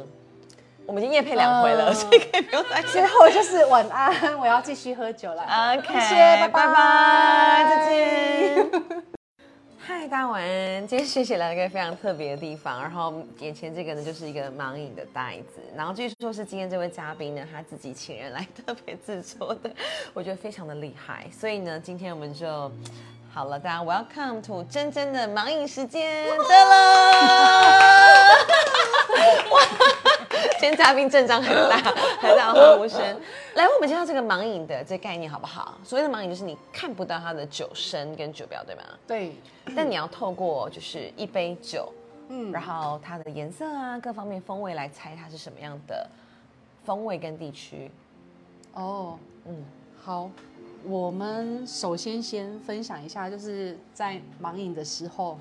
[0.88, 3.06] 我们已经夜配两回了，嗯所以可以不用担心最。
[3.06, 5.44] 后就是晚安，我要继续喝酒了。
[5.78, 9.11] OK，谢谢，拜拜拜，再见。
[9.94, 10.88] 嗨，大家晚安。
[10.88, 19.70] 今天谢谢来了一个非常特别的地方，然后眼前这个呢就是一个盲饮的袋子，然后据说是今天这位嘉宾呢他自己请人来特别制作的，
[20.14, 21.28] 我觉得非常的厉害。
[21.30, 22.72] 所以呢，今天我们就
[23.34, 26.78] 好了，大家 Welcome to 真真的盲饮时间，得了。
[30.60, 31.78] 今天嘉宾阵仗很大，
[32.22, 33.00] 很大的呼声。
[33.56, 35.78] 来，为我们介绍这个盲饮的这概念好不好？
[35.84, 38.82] 所谓的盲饮就是你看不到它的酒身跟酒标，对吗？
[39.08, 39.36] 对，
[39.76, 41.92] 但你要透过就是一杯酒，
[42.30, 46.08] 嗯，然后它的颜色啊，各方面风味来猜它是什么样的
[46.86, 47.92] 风味跟地区。
[48.74, 49.66] 哦，嗯，
[50.02, 50.30] 好，
[50.86, 55.38] 我们首先先分享一下，就是在盲饮的时候，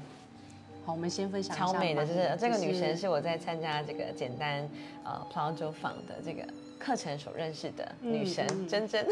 [0.91, 4.69] 好，我们先分享一下超美的，就是这个女神是我在参加这个简单
[5.05, 6.45] 呃葡萄酒坊的这个
[6.81, 9.07] 课程所认识的女神嗯嗯珍珍。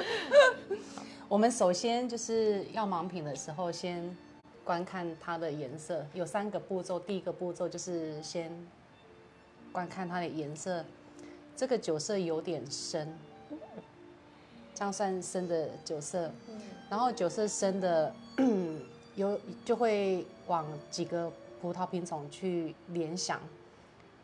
[1.28, 4.14] 我们首先就是要盲品的时候，先
[4.64, 7.00] 观看它的颜色，有三个步骤。
[7.00, 8.52] 第一个步骤就是先
[9.72, 10.84] 观看它的颜色，
[11.56, 13.10] 这个酒色有点深，
[14.74, 16.30] 这样算深的酒色。
[16.90, 18.14] 然后酒色深的
[19.16, 23.40] 有就会往几个葡萄品种去联想，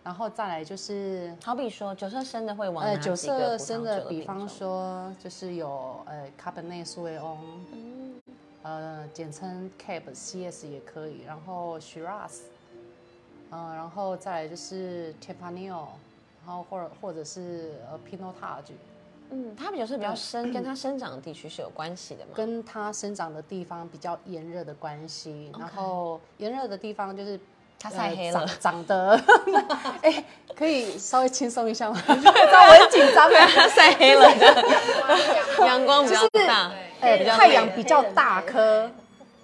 [0.05, 7.39] 然后再来就是好比说九色深的会往呃，哪酒几个色生的，葡萄酒的比方说就是有呃卡本内苏维翁，
[7.73, 8.15] 嗯
[8.63, 12.41] 呃，简称 Cab CS 也可以，然后 Shiraz，
[13.51, 15.87] 嗯、然后再来就是 Tempranillo，
[16.45, 18.73] 然后或者或者是呃 Pinotage，
[19.31, 22.33] 嗯，它比较是比较深， 跟它生长的地区是有关系的嘛？
[22.35, 27.39] 跟它生长的地方比较炎热的关系，然后炎热的地方就是
[27.79, 29.21] 它呃晒黑了长长得，
[30.03, 32.01] 哎、可以稍微轻松一下吗？
[32.07, 33.47] 知道我很紧张啊。
[33.55, 34.65] 它晒黑了的，
[35.67, 38.91] 阳光比较大，呃，比较太阳比较大颗，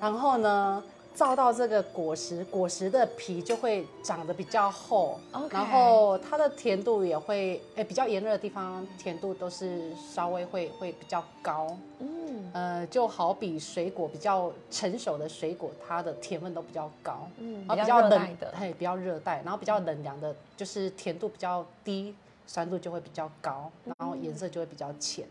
[0.01, 0.83] 然后呢，
[1.17, 5.19] 照到这个果实，果实的皮就会长得比较厚
[5.51, 22.15] 然后它的甜度也会，诶，比较炎热的地方甜度都是稍微会会比较高，嗯呃，就好比水果比较成熟的水果，它的甜分都比较高，嗯，然后比较热冷带的，嘿，比较热带，然后比较冷凉的，就是甜度比较低，
[22.47, 25.27] 酸度就会比较高，然后颜色就会比较浅。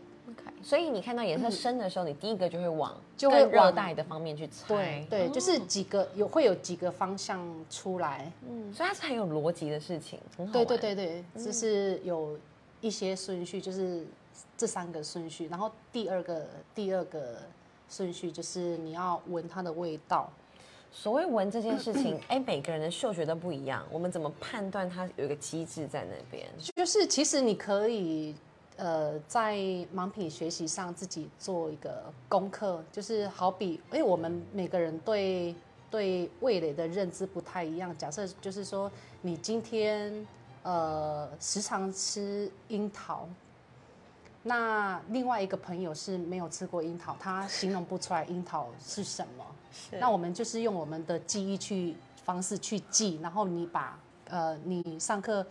[0.66, 4.66] 所以你看到颜色深的时候，你第一个就会往就会更热带的方面去猜。
[4.66, 8.32] 对对，就是几个有会有几个方向出来。
[8.48, 10.96] 嗯，所以它是很有逻辑的事情，很好对对玩。
[10.96, 12.36] 对对，就是有
[12.80, 14.04] 一些顺序，就是
[14.56, 17.36] 这三个顺序，然后第二个第二个
[17.88, 20.28] 顺序就是你要闻它的味道。
[20.90, 26.44] 所谓闻这件事情， 哎，每个人的嗅觉都不一样，我们怎么判断它有一个机制在那边？
[26.74, 28.34] 就是其实你可以
[28.76, 29.56] 呃在
[29.94, 35.54] 盲品学习上自己做一个功课，就是好比因为我们每个人对
[35.90, 37.96] 对味蕾的认知不太一样。
[37.96, 38.90] 假设就是说
[39.22, 40.26] 你今天
[40.62, 43.28] 呃时常吃樱桃。
[44.48, 49.44] 那另外一个朋友是没有吃过樱桃，他形容不出来樱桃是什么。
[49.72, 55.44] 是那我们就是用我们的记忆去方式去记，然后你把呃你上课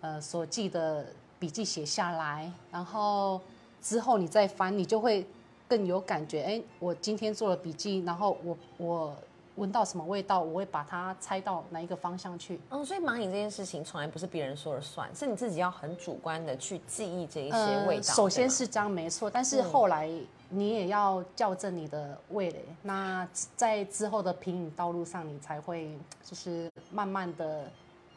[0.00, 1.04] 呃所记的
[1.40, 3.40] 笔记写下来，然后
[3.82, 5.26] 之后你再翻，你就会
[5.66, 6.42] 更有感觉。
[6.42, 9.16] 哎，我今天做了笔记，然后我我
[9.56, 12.60] 闻到什么味道，我会把它猜到哪一个方向去。
[12.68, 18.08] 嗯，所以盲饮这件事情从来不是别人说了算，是你自己要很主观的去记忆这一些味道。
[18.08, 20.10] 呃首先是这样没错，但是嗯后来
[20.50, 22.64] 你也要校正你的味蕾。
[22.82, 23.26] 那
[23.56, 27.70] 在之后的品饮道路上，你才会就是慢慢的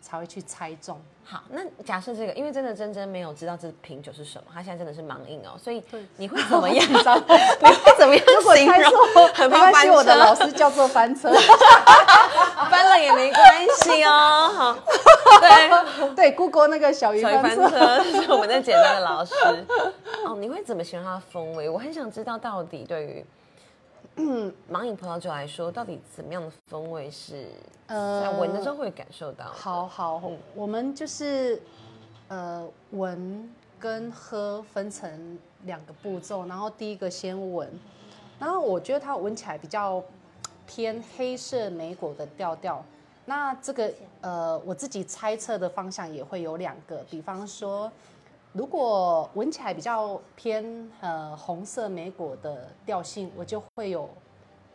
[0.04, 1.02] 才会去猜中。
[1.26, 5.82] 好，那假设这个，因为真的真真没有知道这瓶酒是什么，他现在真的是盲饮哦，所以
[6.18, 6.76] 你会怎么样？
[6.92, 9.28] 你会怎么样如果猜错，？
[9.34, 11.32] 很怕翻没关系，我的老师叫做翻车。
[12.70, 14.52] 翻了也没关系哦。
[14.54, 14.78] 好，
[15.40, 18.04] 对，对，Google 那个小鱼翻翻车。
[18.04, 19.34] 是我们的简单的老师。
[20.26, 21.70] 哦，你会怎么形容它的风味？
[21.70, 23.26] 我很想知道，到底对于嗯
[24.72, 27.48] 盲饮葡萄酒来说，到底怎么样的风味是
[27.88, 29.52] 在闻的时候会感受到的？
[29.52, 31.62] 好好，嗯我们就是
[32.28, 33.50] 呃闻
[33.80, 37.68] 跟喝分成两个步骤，然后第一个先闻，
[38.40, 40.04] 然后我觉得它闻起来比较
[40.68, 42.84] 偏黑色莓果的调调。
[43.26, 47.92] 那这个呃我自己猜测的方向也会有两个，比方说。
[48.54, 54.08] 如果闻起来比较偏呃红色莓果的调性，我就会有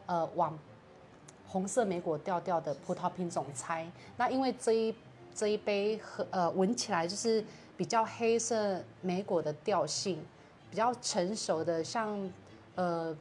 [0.07, 0.59] 呃往
[1.47, 3.87] 红色莓果调调的葡萄品种猜。
[4.17, 4.93] 那因为这一
[5.33, 7.45] 这一杯喝呃闻起来就是
[7.77, 10.19] 比较黑色莓果的调性，
[10.69, 12.19] 比较成熟的像
[12.75, 13.17] 呃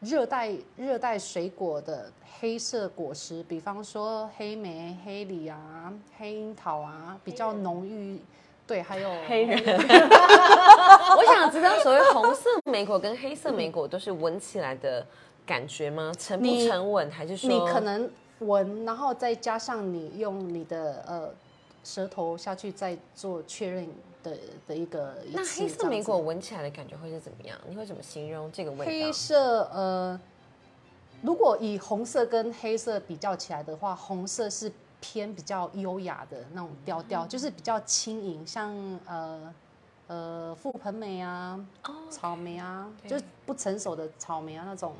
[0.00, 8.18] 热带热带水果的黑色果实，比方说黑莓、黑梨啊、黑樱桃啊，比较浓郁。
[8.66, 9.56] 对，还有黑人。
[11.16, 15.06] 我想知道，所谓红色莓果跟黑色莓果都是闻起来的
[15.46, 16.12] 感觉吗？
[16.18, 21.30] 沉不沉稳，还是说你可能闻，然后再加上你用你的呃
[21.84, 23.88] 舌头下去再做确认
[24.24, 27.56] 的的一个一那黑色莓果闻起来的感觉会是怎么样？
[27.68, 29.12] 你会怎么形容这个味道黑？
[29.12, 30.20] 色呃，
[31.22, 34.70] 如果以红色跟黑色比较起来的话，红色是
[35.08, 38.74] 偏比较优雅的那种调调，就是比较轻盈，像
[39.06, 39.54] 呃
[40.08, 44.94] 呃覆盆莓啊、哦，草莓啊，就是不成熟的草莓啊那种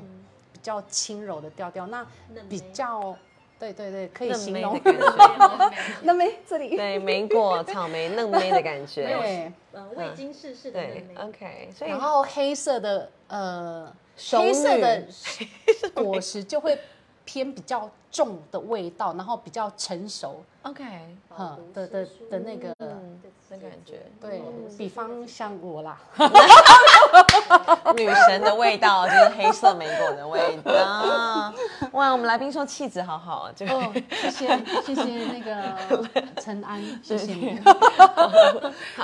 [0.53, 3.17] 比较轻柔的调调，那比嫩莓较
[3.59, 6.77] 对对对，可以形容莓 的感觉，那没这里。
[6.77, 13.93] 对，莓果、草莓、嫩莓的感觉，对，呃未经世事的对嫩莓，，OK，所以然后黑色的呃
[14.31, 15.03] 黑色的
[16.01, 16.79] 果实就会
[17.25, 20.83] 偏比较重的味道，然后比较成熟，OK，
[21.29, 24.41] 哈的的的那个，嗯，那感觉，对
[24.75, 25.99] 比方像我啦，
[27.95, 31.53] 女神的味道就是黑色莓果的味道。
[31.93, 34.47] 哇，我们来宾说气质好好，就哦，谢谢
[34.83, 36.03] 谢谢那个
[36.41, 37.59] 陈安， 谢谢你。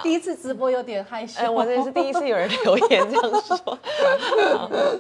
[0.02, 3.78] 第一次直播有点害羞，哎，我这是第一次有人留言这样说。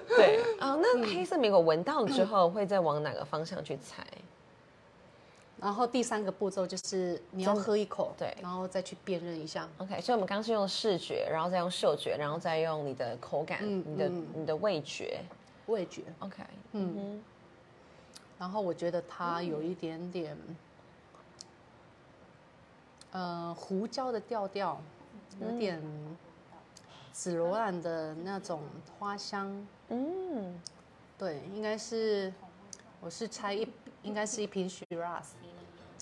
[0.07, 4.17] 对，啊，那黑色莓果闻到了之后，会再往哪个方向去采？
[5.61, 8.35] 然后第三个步骤就是你要喝一口，对。
[8.41, 9.69] 然后再去辨认一下。
[9.77, 14.27] OK，所以我们刚刚是用视觉，然后再用嗅觉，然后再用你的口感、嗯你的、嗯。
[14.35, 15.21] 你的味觉。
[15.67, 17.23] 味觉，OK，嗯，
[18.37, 20.37] 然后我觉得它有一点点，
[23.11, 24.81] 呃，胡椒的调调，
[25.39, 25.81] 有点
[27.13, 28.59] 紫罗兰的那种
[28.99, 30.59] 花香，嗯，
[31.17, 32.33] 对，应该是，
[33.03, 33.67] 我是猜一，
[34.01, 35.25] 应该是一瓶 Shiraz，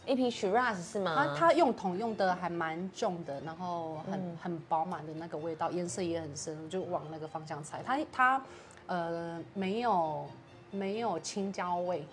[0.05, 1.15] 一瓶 Shiraz 是吗？
[1.15, 7.81] 它它用桶用的还蛮重的，然后很、很饱满的那个味道，颜色也很深，我就往那个方向猜。
[7.83, 8.41] 它它
[8.85, 10.27] 呃没有
[10.69, 12.05] 没有青椒味，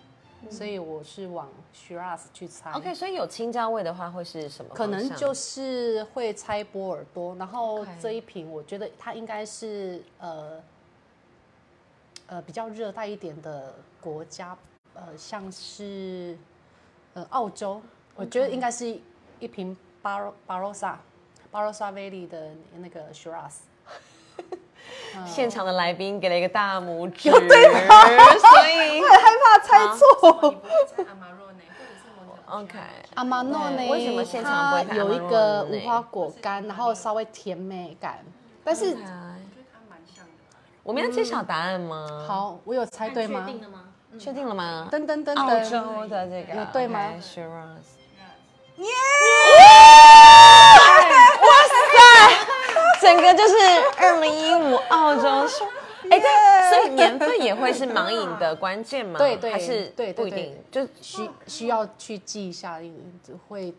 [0.49, 2.71] 所以我是往 Shiraz 去猜。
[2.71, 4.73] OK，所以有青椒味的话会是什么？
[4.73, 10.59] 可能就是会猜波尔多，然后这一瓶我觉得它应该是呃
[12.25, 14.57] 呃比较热带一点的国家，
[14.99, 16.37] 呃像是
[17.13, 17.81] 呃澳洲，
[18.15, 18.99] 我觉得应该是
[19.39, 20.99] 一瓶巴罗巴罗萨
[21.49, 23.53] 巴罗萨 Valley 的那个 Shiraz。
[25.25, 30.49] 现场的来宾给了一个大拇指，对所以 害怕猜错。
[30.49, 32.05] 你不会猜阿玛若内，或者是
[32.47, 32.79] OK
[33.15, 33.89] 阿玛诺呢？
[33.89, 38.23] 为什么现场不会有一个无花果干，然后稍微甜美感，
[38.63, 39.07] 但是我觉得
[39.71, 40.31] 它蛮像的。
[40.83, 43.47] 我们要揭晓答案吗？，好，我有猜对吗
[44.17, 44.33] 确？
[44.33, 44.89] 定了吗？
[44.89, 45.05] 嗯确定了吗？
[45.05, 47.99] 噔噔噔澳噔，洲的这个有对吗 o k Shiraz
[53.01, 53.55] 整个就是
[53.97, 55.63] 二零一五澳洲是，
[56.09, 59.17] 哎，对，所以年份也会是盲饮的关键吗？
[59.17, 63.73] 对对还是对对不一定，就需需要去记一下，因为会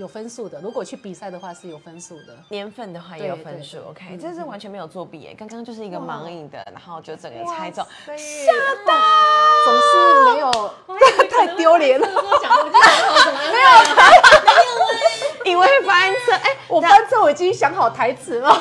[0.00, 0.60] 有分数的。
[0.62, 2.34] 如果去比赛的话是有分数的。
[2.48, 8.52] 年份的话也有分数，OK，嗯这是完全没有作弊耶，刚刚就是一个盲饮的，然后就整个猜中，吓
[8.86, 8.94] 到，
[9.66, 10.70] 总是没有，
[11.30, 12.06] 太丢脸了。
[12.06, 13.68] 没有
[15.52, 18.56] 以为翻车，哎，我翻车，我已经想好台词了。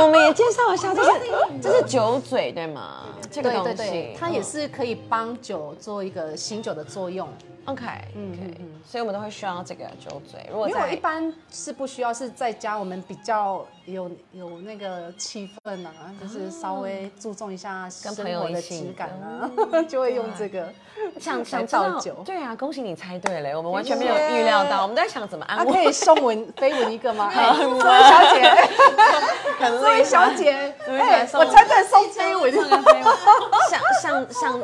[0.00, 1.10] 我们也介绍一下，这是
[1.62, 3.04] 这是酒嘴对吗？
[3.32, 7.28] 这个对东西，对对，它也嗯是可以帮酒做一个醒酒的作用。
[7.64, 7.84] OK，
[8.16, 10.44] 嗯 OK，嗯嗯所以我们都会需要这个酒嘴。
[10.50, 20.68] 如果因为我一般是不需要，是在家我们比较有有那个气氛啊，就是稍微注重一下生跟朋友活的一起质感啊，嗯 就会用这个。
[21.18, 25.72] 想想来知道倒酒对啊，恭喜你猜对了，我们完全没有预料到， 我们在想怎么啊，安慰。
[25.72, 27.30] 可以送文飞文一个吗？
[27.34, 28.50] 哎，这位小姐，
[29.58, 30.94] 很这位小姐，对
[31.38, 32.52] 我猜对送飞吻。
[33.70, 34.60] 想想想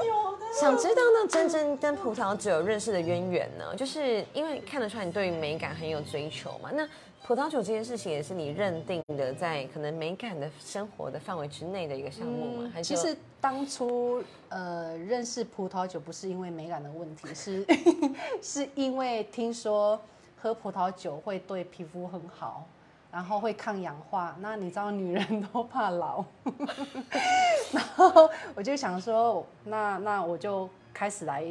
[0.61, 6.71] 想知道那，真正跟葡萄酒有认识的渊源呢，就是因为看得出来你对于美感很有追求嘛。
[6.73, 6.89] 那
[7.27, 12.71] 葡萄酒这件事情也是你认定的，在可能美感的生活的范围之内的一个项目吗？
[12.73, 17.67] 还是其实当初呃认识葡萄酒不是因为美感的问题，是
[18.41, 20.01] 是因为听说
[20.41, 22.67] 喝葡萄酒会对皮肤很好，
[23.11, 24.37] 然后会抗氧化。
[24.41, 26.25] 那你知道女人都怕老，
[27.73, 31.45] 然后我就想说，那那我就开始来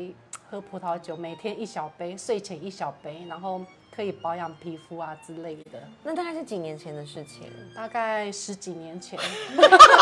[0.50, 3.62] 喝葡萄酒，每天一小杯，睡前一小杯，然后
[3.98, 5.82] 可以保养皮肤啊之类的。
[6.04, 9.20] 那大概是几年前的事情，大概十几年前，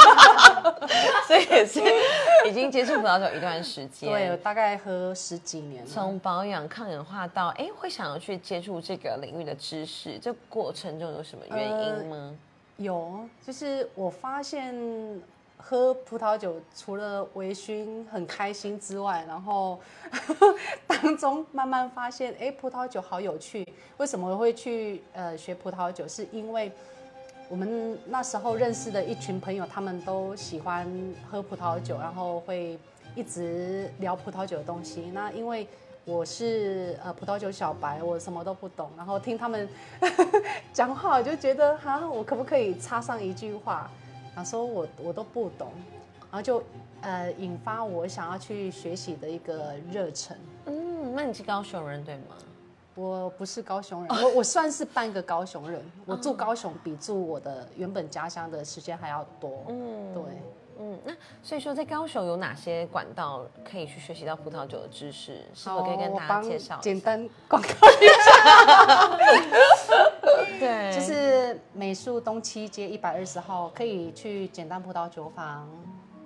[1.26, 1.80] 所以也是
[2.46, 4.10] 已经接触葡萄酒一段时间。
[4.10, 5.90] 对，我大概喝十几年了。
[5.90, 12.36] 从保养、抗氧化到哎，会想要去接触这个领域的知识，这过程中有什么原因吗？
[12.76, 14.76] 有，就是我发现
[15.58, 19.80] 喝葡萄酒除了微醺很开心之外，然后
[20.86, 23.68] 当中慢慢发现，哎，葡萄酒好有趣。
[23.98, 26.08] 为什么会去呃学葡萄酒？
[26.08, 26.72] 是因为
[27.50, 30.88] 我们那时候认识的一群朋友，他们都喜欢
[31.30, 32.78] 喝葡萄酒，然后会
[33.16, 35.10] 一直聊葡萄酒的东西。
[35.14, 35.68] 那因为
[36.04, 39.68] 我是呃葡萄酒小白，我什么都不懂，然后听他们
[40.74, 43.90] 讲话，我就觉得哈，我可不可以插上一句话？
[44.36, 45.72] 然后说我我都不懂，
[46.30, 46.62] 然后就
[47.02, 50.38] 呃引发我想要去学习的一个热忱。
[50.66, 52.36] 嗯，那你是高雄人对吗？
[52.96, 59.64] 我不是高雄人， 我我算是半个高雄人，我住高雄比住我的原本家乡的时间还要多。
[59.70, 60.24] 嗯，对。
[60.80, 65.46] 嗯，那所以说，在高雄有哪些管道可以去学习到葡萄酒的知识？
[65.54, 66.78] 是否可以跟大家介绍？
[66.82, 69.18] 简单广告一下。
[70.60, 75.68] 对，就是美术东七街一百二十号，可以去简单葡萄酒坊。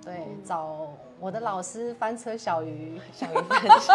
[0.04, 0.88] 对，找
[1.20, 3.92] 我的老师翻车小鱼， 小鱼翻车。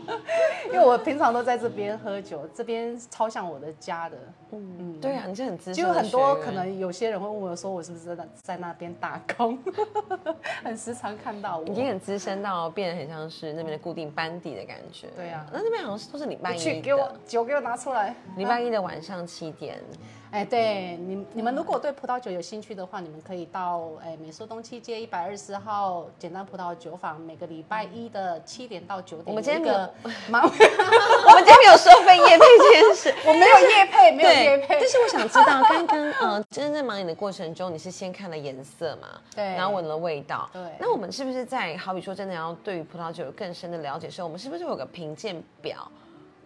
[0.72, 4.16] 因为我平常都在这边喝酒，这边超像我的家的。
[4.52, 5.84] 嗯，对啊，你是很资深。
[5.84, 9.58] 就很多可能有些人会问我说，我是不是在在那边打工？
[10.62, 11.64] 很时常看到我。
[11.66, 15.08] 已经很资深到变得很像是那边的固定班底的感觉。
[15.16, 18.14] 对啊，那那边好像是都是礼拜一去给我酒给我拿出来。
[18.36, 19.82] 礼拜一的晚上七点。
[20.30, 29.26] 哎，对你你们如果对葡萄酒有兴趣的话，你们可以到哎美苏东七街一百二十号简单葡萄酒坊，每个礼拜一的七点到九点。
[29.26, 34.78] 我们今天没有， 我们今天没有收费夜配 这件事，我没有夜配，没有夜配。
[34.78, 39.08] 但是我想知道，刚刚呃，真正盲饮的过程中，你是先看了颜色嘛？
[39.34, 39.44] 对。
[39.44, 40.48] 然后闻了味道。
[40.52, 40.62] 对。
[40.78, 45.90] 那我们是不是在好比说真的要对于葡萄酒有更深的了解时候，我们是不是有个评鉴表？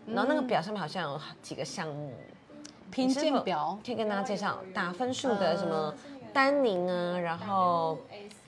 [0.07, 2.11] 然后那个表上面好像有几个项目。
[2.95, 5.93] 评鉴表可以跟大家介绍打分数的什么
[6.33, 7.99] 单宁啊，然后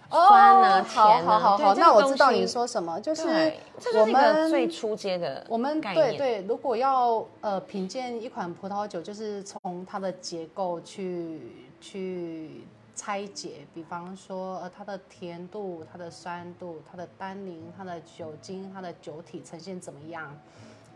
[0.09, 1.23] 酸啊、甜啊。
[1.25, 3.53] 好好好，那我知道你说什么，就是
[3.99, 11.41] 我们最初阶的我们对对，如果要呃品鉴一款葡萄酒，就是从它的结构去
[11.81, 12.63] 去
[12.95, 20.33] 拆解，比方说呃它的甜度、它的酸度、它的单宁、它的酒精、它的酒体呈现怎么样。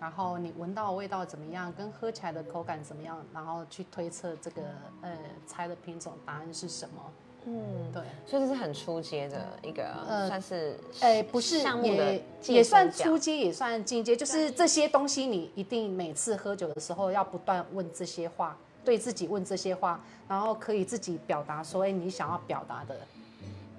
[0.01, 4.63] 然后你闻到味道怎么样，跟喝起来的口感怎么样，然后去推测这个
[5.03, 7.13] 呃猜的品种答案是什么？
[7.47, 9.85] 嗯，对，所以这是很初阶的一个，
[10.29, 19.99] 算是哎不是也也算初阶，也算进阶，就是这些东西你一定每次喝酒的时候要不断问这些话，对自己问这些话，
[20.29, 22.95] 然后可以自己表达说，哎，你想要表达的，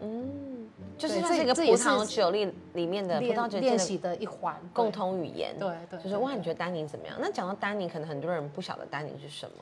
[0.01, 0.67] 嗯。
[0.97, 5.57] 就是这个葡萄酒里里面的葡萄酒练习的一环，共同语言。
[5.57, 7.17] 对对，就是哇，你觉得丹宁怎么样？
[7.19, 9.55] 那讲到丹宁，可能很多人不晓得丹宁是什么。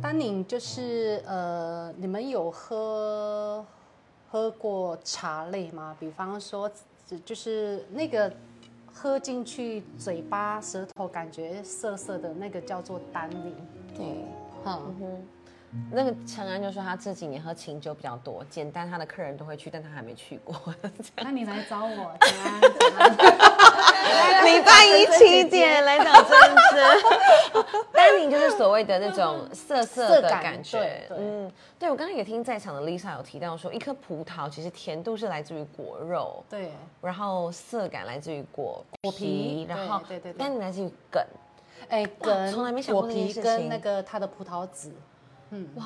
[0.00, 3.62] 丹宁就是呃，你们有喝
[4.30, 5.94] 喝过茶类吗？
[6.00, 6.70] 比方说，
[7.26, 8.32] 就是那个
[8.90, 13.54] 喝进去嘴巴舌头感觉涩涩的那个叫做丹宁。
[13.94, 14.06] 对，
[14.64, 15.22] 嗯。
[15.92, 20.54] 那个陈安就说他这几年喝清酒比较多，简单他的客人都会去，但他还没去过。
[21.16, 22.60] 那你来找我， 陈安，
[24.44, 26.30] 礼拜一七点来找珍
[26.74, 27.64] 珍。
[27.92, 36.70] 丹宁就是所谓的那种涩涩的感觉，嗯，对我刚刚也听在场的 Lisa 有提到说，一颗葡萄其实甜度是来自于果肉，对，
[37.00, 41.22] 然后涩感来自于果果皮，然后对对对，丹宁来自于梗，
[41.88, 44.92] 哎，梗，从来没想过果皮跟那个它的葡萄籽。
[45.50, 45.84] 嗯哇，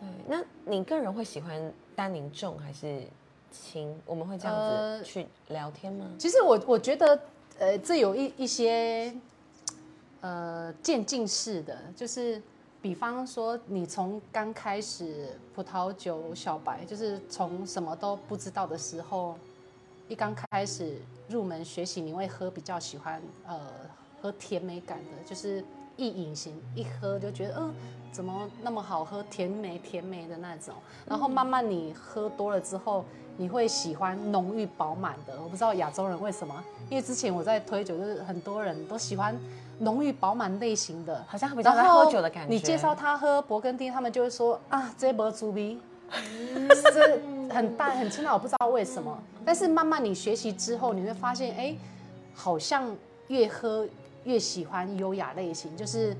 [0.00, 3.02] 对，那你个人会喜欢单宁重还是
[3.50, 3.94] 轻？
[4.06, 6.06] 我们会这样子去聊天吗？
[6.18, 7.20] 其实我我觉得，
[7.58, 9.14] 呃，这有一一些
[10.20, 12.40] 呃渐进式的，就是
[12.80, 19.36] 比方说，你从刚开始葡萄酒小白，就是从什么都不知道的时候，
[20.08, 20.96] 一刚开始
[21.28, 23.60] 入门学习，你会喝比较喜欢呃
[24.22, 25.62] 喝甜美感的，就是
[25.98, 27.74] 一饮型一喝就觉得嗯。
[28.10, 30.74] 怎么那么好喝，甜美甜美的那种。
[31.06, 33.04] 然后慢慢你喝多了之后，
[33.36, 35.34] 你会喜欢浓郁饱满的。
[35.42, 39.38] 我不知道亚洲人为什么，因为之前我在推酒，就是很多人都喜欢
[39.80, 42.52] 浓郁饱满类型的，好像比较喝酒的感觉。
[42.52, 45.78] 你介绍他喝勃艮第，他们就会说啊，这波猪鼻，
[46.94, 47.20] 这
[47.54, 49.16] 很淡很清淡，我不知道为什么。
[49.44, 51.76] 但是慢慢你学习之后，你会发现，哎，
[52.34, 52.96] 好像
[53.28, 53.86] 越喝
[54.24, 56.16] 越喜欢优雅类型，就是。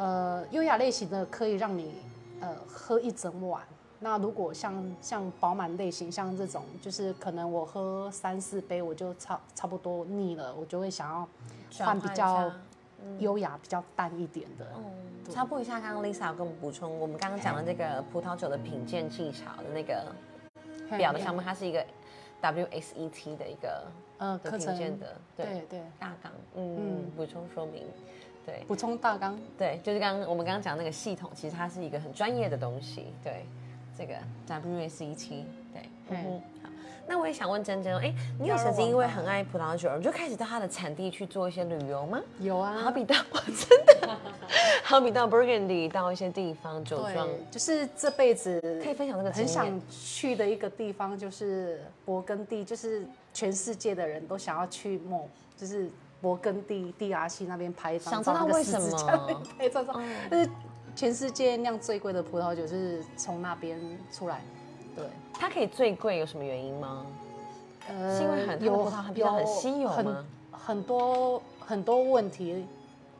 [0.00, 1.92] 呃，优雅类型的可以让你
[2.38, 3.60] 呃喝一整晚。
[3.98, 11.28] 那如果像像饱满类型，像这种，就是可能我喝三四杯我就差差不多腻了，我就会想要
[11.84, 12.48] 换比较
[13.18, 14.64] 优雅、比较淡一点的。
[14.76, 20.14] 嗯，插播一下，刚刚 Lisa 有跟我们补充，我们刚刚讲的这个葡萄酒的品鉴技巧的那个
[20.96, 21.84] 表的项目，它是一个
[22.40, 23.84] WSET 的一个
[24.18, 27.84] 呃课程的品鉴的对对大纲，嗯，补充说明，
[28.44, 33.44] 对补充大纲，对，就是刚刚我们刚刚讲那个系统，其实它是一个很专业的东西，对，
[33.96, 34.14] 这个
[34.46, 35.28] WSET，
[35.72, 36.70] 对，嗯哼，好，
[37.06, 42.20] 那我也想问珍珍哦，哎，你有曾经因为很爱葡萄酒，你就开始到它的产地去做一些旅游吗？
[42.40, 44.16] 有啊，好比到我真的，
[44.82, 53.06] 好比到 Burgundy 到一些地方酒庄，就是这辈子可以分享那个很想去的一个地方，就是勃艮第，就是
[53.38, 55.88] 全世界的人都想要去某，就是
[56.20, 59.42] 勃艮第 DRC 那边拍一张照，想知道那个为什么？
[59.56, 59.94] 拍一张照，
[60.28, 60.50] 就是
[60.96, 63.80] 全世界酿最贵的葡萄酒是从那边
[64.10, 64.42] 出来，
[64.96, 67.06] 对，它可以最贵有什么原因吗？
[67.88, 70.24] 呃是因为很它的葡萄很稀有很吗？
[70.50, 72.66] 很多很多问题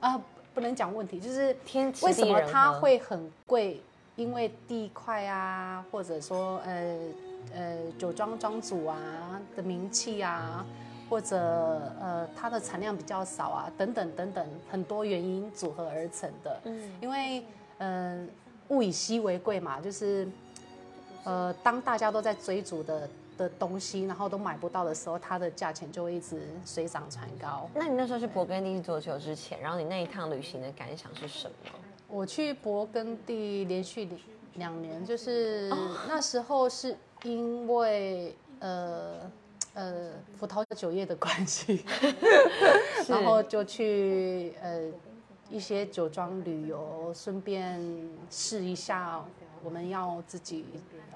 [0.01, 0.21] 啊，
[0.53, 3.81] 不能讲问题，就是天时为什么它会很贵？
[4.17, 6.99] 因为地块啊，或者说呃
[7.55, 10.65] 呃酒庄庄主啊的名气啊，
[11.09, 11.37] 或者
[12.01, 16.61] 呃它的产量比较少啊，等等等等，很多原因组合而成的。
[16.65, 17.45] 嗯，因为
[17.79, 18.27] 呃
[18.69, 20.29] 物以稀为贵嘛，就是
[21.25, 23.09] 呃当大家都在追逐的。
[23.39, 27.71] 的东西，然后都买不到的时候，它的价钱就会一直水涨船高。
[27.73, 31.71] 那你那时候去勃艮第做酒之前，然后你那一趟旅行的感想是什么？
[32.09, 34.09] 我去勃艮第连续
[34.55, 35.97] 两年，就是哦。
[36.09, 39.31] 那时候是因为呃
[39.75, 41.85] 呃葡萄酒业的关系，
[43.09, 44.91] 然后就去呃
[45.51, 47.81] 一些酒庄旅游，顺便
[48.31, 49.23] 试一下
[49.63, 50.65] 我们要自己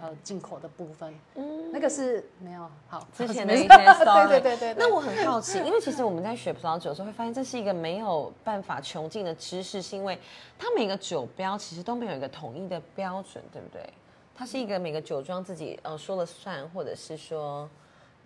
[0.00, 1.14] 呃进口的部分。
[1.34, 4.76] 嗯，那个是没有好之前的 一些 story，对对对对对。
[4.78, 10.18] 那我很好奇，因为其实我们在学葡萄酒的时候会发现，这是一个没有办法穷尽的知识，是因为
[10.58, 13.88] 它每个酒标其实都没有一个统一的标准，对不对？
[14.34, 17.68] 它是一个每个酒庄自己呃说了算，或者是说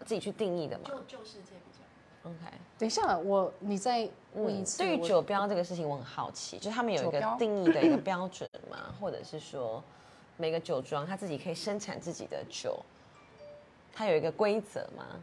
[0.05, 0.85] 自己去定义的嘛。
[0.87, 2.31] 旧旧世界比较。
[2.31, 4.83] OK，等一下，我你再问一次。
[4.83, 8.95] 我对于酒标这个事情，我很好奇，就是他们有一个 定义的一个标准吗？
[9.01, 9.83] 或者是说
[10.37, 12.79] 每个酒庄他自己可以生产自己的酒，
[13.93, 15.21] 它有一个规则吗？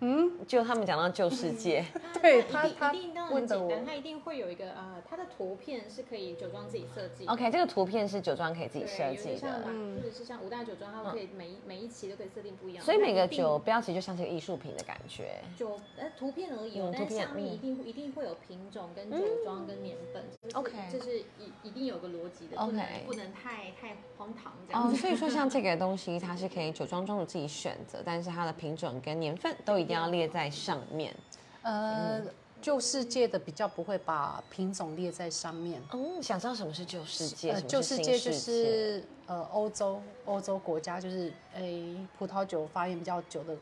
[0.00, 1.84] 嗯，就他们讲到旧世界，
[2.22, 2.92] 对他他
[3.30, 7.26] 问的我很简单，它一定会有一个呃，它的图片是可以酒庄自己设计。
[7.26, 9.96] OK，这个图片是酒庄可以自己，设计的，嗯。
[9.96, 12.84] 或者是像五大酒庄，他们可以每一每一期都可以设定不一样。
[12.84, 15.40] 所以每个酒标其实就像是个艺术品的感觉。
[15.56, 17.52] 酒呃图片而已但图片上面嗯。
[17.52, 20.24] 一定一定会有品种跟酒庄跟年份
[20.54, 20.72] ，OK。
[20.92, 21.24] 这是一
[21.64, 22.70] 一定有个逻辑的，OK。
[22.70, 31.12] 不能不能太太荒唐这样哦，所以说像这个东西， 它是可以酒庄庄主自己选择，但是它的品种跟年份都一定要列在上面。
[31.62, 32.22] 呃，
[32.62, 35.82] 旧世界的比较不会把品种列在上面。
[35.92, 37.50] 嗯，想知道什么是旧世界？
[37.50, 43.56] 呃，旧世世界就是呃欧洲欧洲国家，就是诶葡萄酒发源比较久的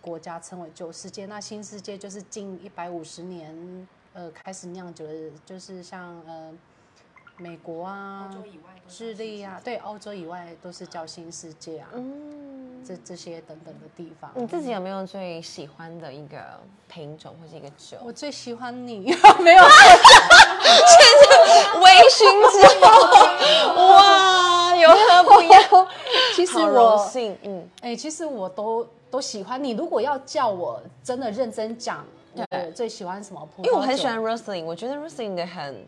[0.00, 1.26] 国家称为旧世界。
[1.26, 6.52] 那新世界就是近一百五十年呃开始酿酒的，就是像呃
[7.36, 8.30] 美国啊
[8.88, 12.51] 智利啊，对，欧洲以外都是叫新世界啊，嗯，
[12.86, 14.30] 这这些等等的地方。
[14.34, 16.38] 你自己有没有最喜欢的一个
[16.88, 17.96] 品种或是一个酒？
[18.04, 19.62] 我最喜欢你， 没有
[21.80, 22.18] 微醺
[22.50, 25.62] 之后， 哇，有何不一样？
[26.34, 29.72] 其实我幸，嗯，哎、其实我都都喜欢你。
[29.72, 32.04] 如果要叫我真的认真讲，
[32.34, 33.70] 我最喜欢什么葡萄酒？
[33.70, 35.86] 因为我很喜欢 Riesling，我觉得 Riesling 的很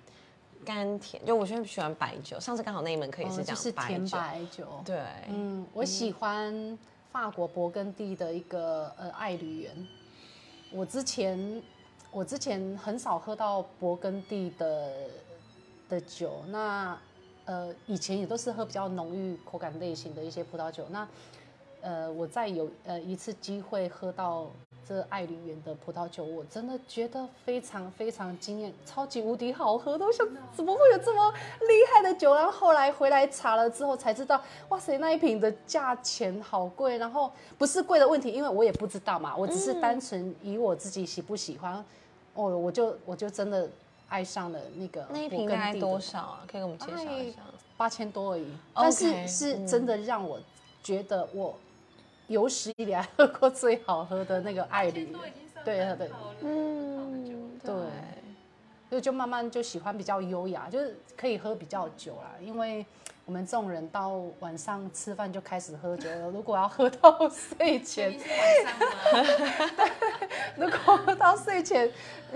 [0.64, 2.40] 甘甜，就我现在喜欢白酒。
[2.40, 4.82] 上次刚好那一门课也是哦就是甜白酒，白酒。
[4.84, 6.78] 对，嗯，我喜欢
[7.12, 9.86] 法国勃艮第的一个呃爱侣园。
[10.72, 11.62] 我之前
[12.10, 14.92] 我之前很少喝到勃艮第的
[15.88, 16.98] 的酒，那
[17.44, 20.86] 呃以前也都是喝比较浓郁口感类型的一些葡萄酒。
[20.90, 21.06] 那
[21.82, 24.50] 呃我在有呃一次机会喝到
[24.86, 30.04] 这爱梨园的葡萄酒，我真的觉得非常非常惊艳，超级无敌好喝的。
[30.04, 32.34] 我想怎么会有这么厉害的酒？
[32.34, 36.98] 然后后来回来查了之后才知道，哇塞，那一瓶的价钱好贵。
[36.98, 41.84] 然后不是贵的问题，因为我也不知道嘛，我只是单纯以我自己喜不喜欢，
[42.34, 43.68] 哦，我就我就真的
[44.08, 46.40] 爱上了那个那一瓶大概多少啊？
[46.46, 47.38] 可以给我们介绍一下。
[47.76, 50.38] 八千多而已，但是是真的让我
[50.80, 51.52] 觉得我
[52.28, 56.10] 有史以来喝过最好喝的那个爱侣都已经算对对
[56.40, 57.74] 嗯，对，
[58.88, 62.34] 所以就慢慢就喜欢比较优雅，就是可以喝比较久啦。
[62.40, 62.84] 因为
[63.26, 68.18] 我们这种人到晚上吃饭就开始喝酒了，如果要喝到睡前？
[70.56, 71.90] 如果喝到睡前，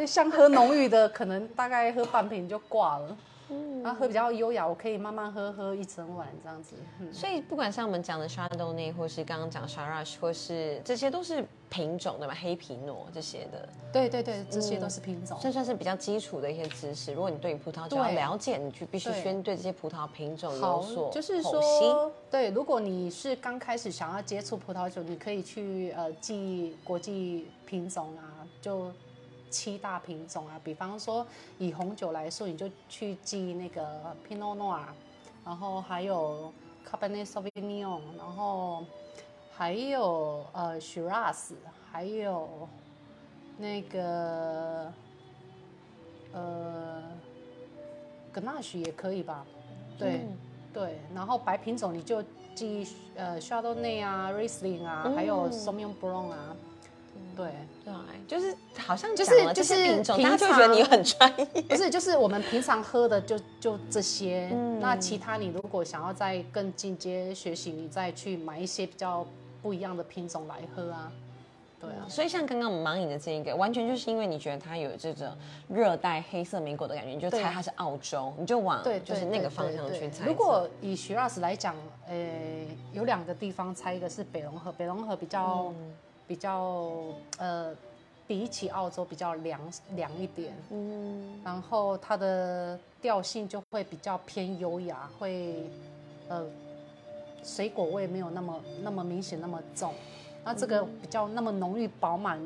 [0.06, 3.16] 像喝浓郁的，可能大概喝半瓶就挂了。
[3.50, 6.76] 嗯，然后喝比较优雅，我可以慢慢喝，喝一整晚这样子。
[7.00, 12.36] 嗯，所以不管像我们讲的 Chardonnay，或是刚刚讲 Shiraz，或是这些都是品种对吧？
[12.40, 15.36] 黑皮诺这些的，对对对，这些都是品种。
[15.40, 17.12] 这算是比较基础的一些知识。
[17.12, 21.42] 如果你对于葡萄酒要对了解，你就必须先对这些葡萄品种有所，就是。
[21.48, 28.90] 说，对，如果你是刚开始想要接触葡萄酒，你可以去呃记国际品种啊，就
[29.50, 30.60] 七大品种啊。
[30.62, 31.26] 比方说
[31.58, 34.86] 以红酒来说，你就去记那个 Pinot Noir，
[35.44, 36.52] 然后还有
[36.88, 38.84] Cabernet Sauvignon，然后
[39.56, 41.52] 还有呃 Shiraz，
[41.90, 42.68] 还有
[43.56, 44.92] 那个
[46.32, 47.02] 呃
[48.34, 49.44] Grenache 也可以吧？
[49.98, 50.18] 对。
[50.18, 50.36] 嗯
[50.70, 52.22] 对，然后白品种你就
[52.54, 52.86] 记
[53.16, 56.54] 呃 Chardonnay 啊、Riesling 啊，嗯还有 Sauvignon Blanc 啊，
[57.38, 57.46] 对，
[57.84, 57.94] 对，
[58.26, 61.44] 就是好像就是就是品种，平大家就会觉得你很专业。
[61.68, 69.24] 不是就是我们平常喝的就就这些，嗯那其他你如果想要再更进阶学习，你再去买一些比较
[69.62, 71.12] 不一样的品种来喝啊，
[71.80, 75.28] 对啊，所以像刚刚我们盲饮的这一个，完全就是因为你觉得它有这种
[75.68, 80.26] 热带黑色莓果的感觉，你就猜它是澳洲，你就往对，就是那个方向去猜。
[80.26, 81.76] 如果以 Shiraz 来讲，
[82.08, 82.16] 呃，
[82.92, 85.94] 有两个地方猜，一个是北龙河，北龙河比较、嗯
[86.28, 86.92] 比较
[87.38, 87.74] 呃，
[88.26, 89.58] 比起澳洲比较凉
[89.96, 95.64] 凉一点，嗯，然后它的调性就会比较偏优雅，会
[96.28, 96.44] 呃
[97.42, 99.94] 水果味没有那么那么明显那么重，
[100.44, 102.38] 那这个比较那么浓郁饱满，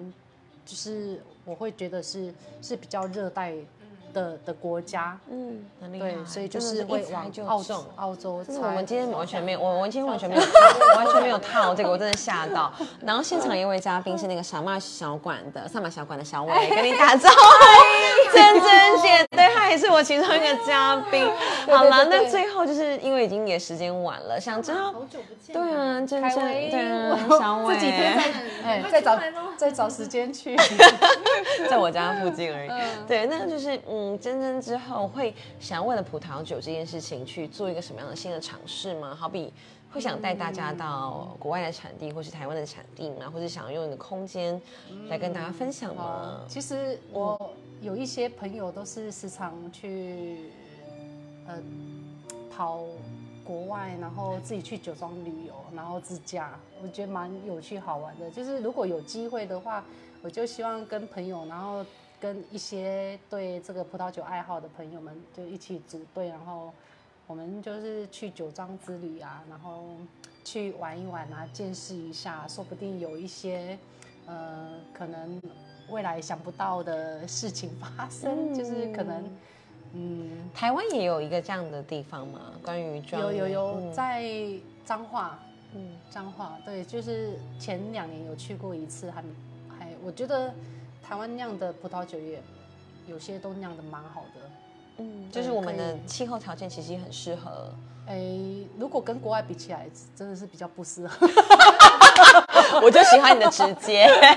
[0.65, 3.53] 就是我会觉得是是比较热带
[4.13, 7.85] 的的国家，嗯，很厉害，对，所以就是会往就澳洲。
[7.97, 10.51] 澳洲我们今天完全没有，我我今天完全没有套，
[10.97, 12.73] 完全没有套这个，我真的吓到。
[13.01, 17.35] 然后现场一位嘉宾是那个萨马小馆的萨马小馆的小伟，跟你打招呼，
[18.33, 21.25] 珍珍姐，对，她也是我其中一个嘉宾。
[21.69, 25.53] 好了，那最后就是因为已经也时间晚了，想知道，好久不见。
[25.53, 26.35] 对，啊，珍珍，
[26.71, 28.23] 对啊，小我伟，这几天再
[28.65, 29.19] 哎再找
[29.57, 30.57] 再找时间去。
[31.69, 32.69] 在我家附近而已。
[32.69, 39.17] 嗯对，那就是嗯，珍珍之后会想要为了葡萄酒这件事情去做一个什么样的新的尝试吗？
[39.19, 39.53] 好比
[39.93, 43.31] 会想带大家到国外的产地，或是台湾的产地吗？
[43.31, 44.61] 或者想用一个空间
[45.09, 46.41] 来跟大家分享吗？
[46.49, 50.51] 其实我有一些朋友都是时常去
[51.47, 51.59] 呃
[52.51, 52.85] 跑
[53.45, 58.31] 国外，然后自己去酒庄旅游，然后自驾，我觉得蛮有趣好玩的。
[58.31, 59.85] 就是如果有机会的话，
[60.23, 61.85] 我就希望跟朋友，然后
[62.19, 66.73] 跟一些对这个葡萄酒爱好的朋友们，就一起组队，然后
[67.33, 69.97] 我们就是去酒庄之旅啊，然后
[70.45, 73.79] 去玩一玩啊，见识一下，说不定有一些
[74.27, 75.41] 呃可能
[75.89, 79.25] 未来想不到的事情发生，就是可能
[79.95, 80.51] 嗯。
[80.53, 82.53] 台湾也有一个这样的地方吗？
[82.63, 83.93] 关于庄有有有嗯。
[83.95, 84.23] 在
[84.85, 85.39] 彰化，
[85.75, 85.97] 嗯。
[86.11, 89.25] 彰化对，就是前两年有去过一次，还
[89.71, 90.53] 还我觉得
[91.03, 92.43] 台湾酿的葡萄酒也
[93.07, 94.51] 有些都酿的蛮好的。
[94.99, 97.73] 嗯，就是我们的气候条件其实也很适合。
[98.07, 98.21] 哎，
[98.79, 101.27] 如果跟国外比起来，真的是比较不适合。
[102.83, 104.35] 我就喜欢你的直接，有点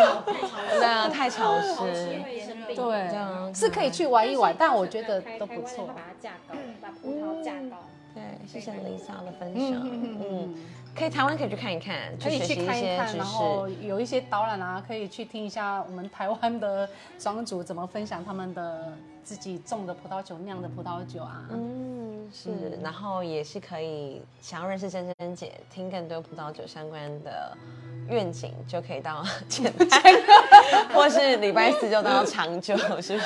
[0.00, 1.74] 潮太潮湿，对啊，太潮湿。
[2.22, 2.76] 会生病。
[2.76, 5.86] 对啊是可以去玩一玩，但我觉得都不错。
[5.86, 7.76] 把它架高，把葡萄架高。
[8.14, 9.80] 对，谢谢 Lisa 的分享。
[9.84, 10.54] 嗯嗯，
[10.94, 13.74] 可以台湾可以去看一看，可以学习去看一看，些知然后识。
[13.86, 16.88] 有一些导览啊，可以去听一下我们台湾的
[17.18, 18.92] 庄主怎么分享他们的
[19.26, 21.42] 自己种的葡萄酒、酿的葡萄酒啊。
[21.50, 27.52] 嗯，是，然后也是可以想要认识珍珍姐，听更多葡萄酒相关的
[28.08, 30.00] 愿景，就可以到 简单，
[30.94, 33.20] 或是礼拜四就到长久，是不是？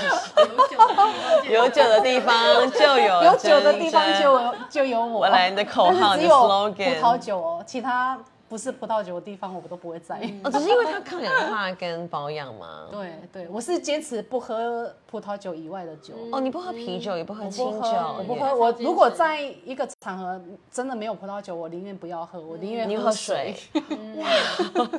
[1.53, 2.35] 有酒的地方
[2.71, 5.21] 就有有酒的地方就有就有我。
[5.21, 6.95] 我来你的口号，你的 slogan。
[6.95, 8.19] 葡萄酒哦，其他
[8.51, 10.39] 不是葡萄酒的地方我都不会在意。
[10.43, 12.89] 哦，只是因为它抗氧化跟保养嘛？
[12.91, 16.15] 对对，我是坚持不喝葡萄酒以外的酒。
[16.33, 17.89] 哦，你不喝啤酒，也不喝我清酒，
[18.19, 18.53] 我不喝。
[18.53, 23.55] 我如果在一个场合真的没有葡萄酒，我宁愿不要喝，我宁愿你喝水
[24.19, 24.91] 哇，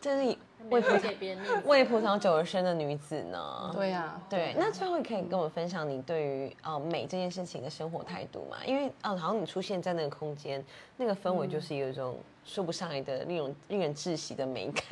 [0.00, 0.36] 真是
[0.68, 1.62] 没有给别人面。
[1.66, 3.70] 为葡萄酒而生的女子呢。
[3.74, 8.58] 对呀，对，那最后可以跟我们分享你对于呃美这件事情的生活态度嘛？
[8.66, 10.64] 因为呃，好像你出现在那个空间，
[10.96, 14.84] 那个氛围就是有一种说不上来的那种令人窒息的美感。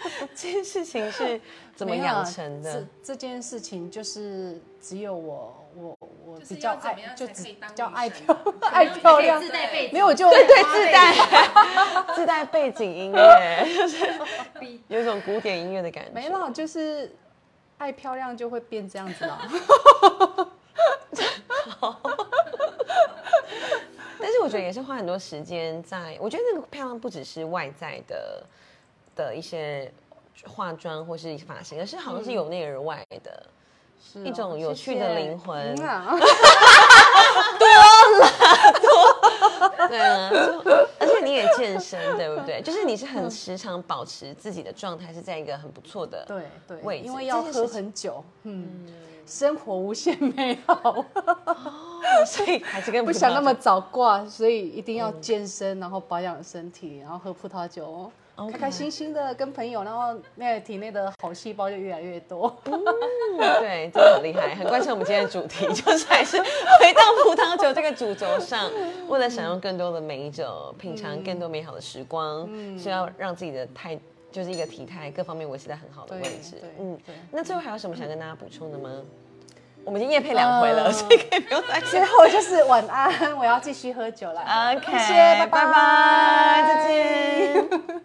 [0.36, 1.40] 这件事情是
[1.76, 3.14] 怎么养成的这？
[3.14, 9.50] 这件事情就是只有我，我我就是比较爱就只比较爱漂爱漂亮自。
[9.50, 11.14] 带背景，没有，我就对对，自带
[12.16, 14.14] 自带背景音乐，就是
[14.88, 16.12] 有一种古典音乐的感觉。
[16.12, 17.16] 没了，就是
[17.78, 19.42] 爱漂亮就会变这样子了。
[24.20, 28.42] 但是我觉得也是花很多时间在，我觉得那个漂亮不只是外在的
[29.16, 29.92] 的一些
[30.46, 33.44] 化妆或是发型，而是好像是由内而外的。
[34.06, 35.74] 是哦一种有趣的灵魂。
[35.76, 36.14] 对啊，
[40.30, 40.36] 就
[41.00, 42.62] 而且你也健身，对不对？
[42.66, 47.06] 就是你是很时常保持自己的状态是在一个很不错的，对对，位置。
[47.08, 48.86] 因为要喝很久，嗯，
[49.26, 51.06] 生活无限美好，
[52.28, 58.12] 所以还是跟 不想那么早挂，所以一定要健身，然后保养身体，然后喝葡萄酒。
[58.52, 62.56] 开开心心的跟朋友，然后那个体内的好细胞就越来越多。
[62.64, 68.72] 对，真的很厉害，很贯彻我们今天的主题，就是还是回到葡萄酒这个主轴上，
[69.08, 73.98] 为了享用更多的美酒，品尝更多美好的时光，是要让自己的态，
[74.32, 76.62] 就是一个体态各方面维持在很好的位置。
[76.80, 78.90] 嗯对，那最后还有什么想跟大家补充的吗？
[79.86, 84.42] 我们已经夜配两回了，嗯所以可以不用再最后就是晚安，我要继续喝酒了。
[84.42, 87.70] OK，谢谢，拜拜拜，再见。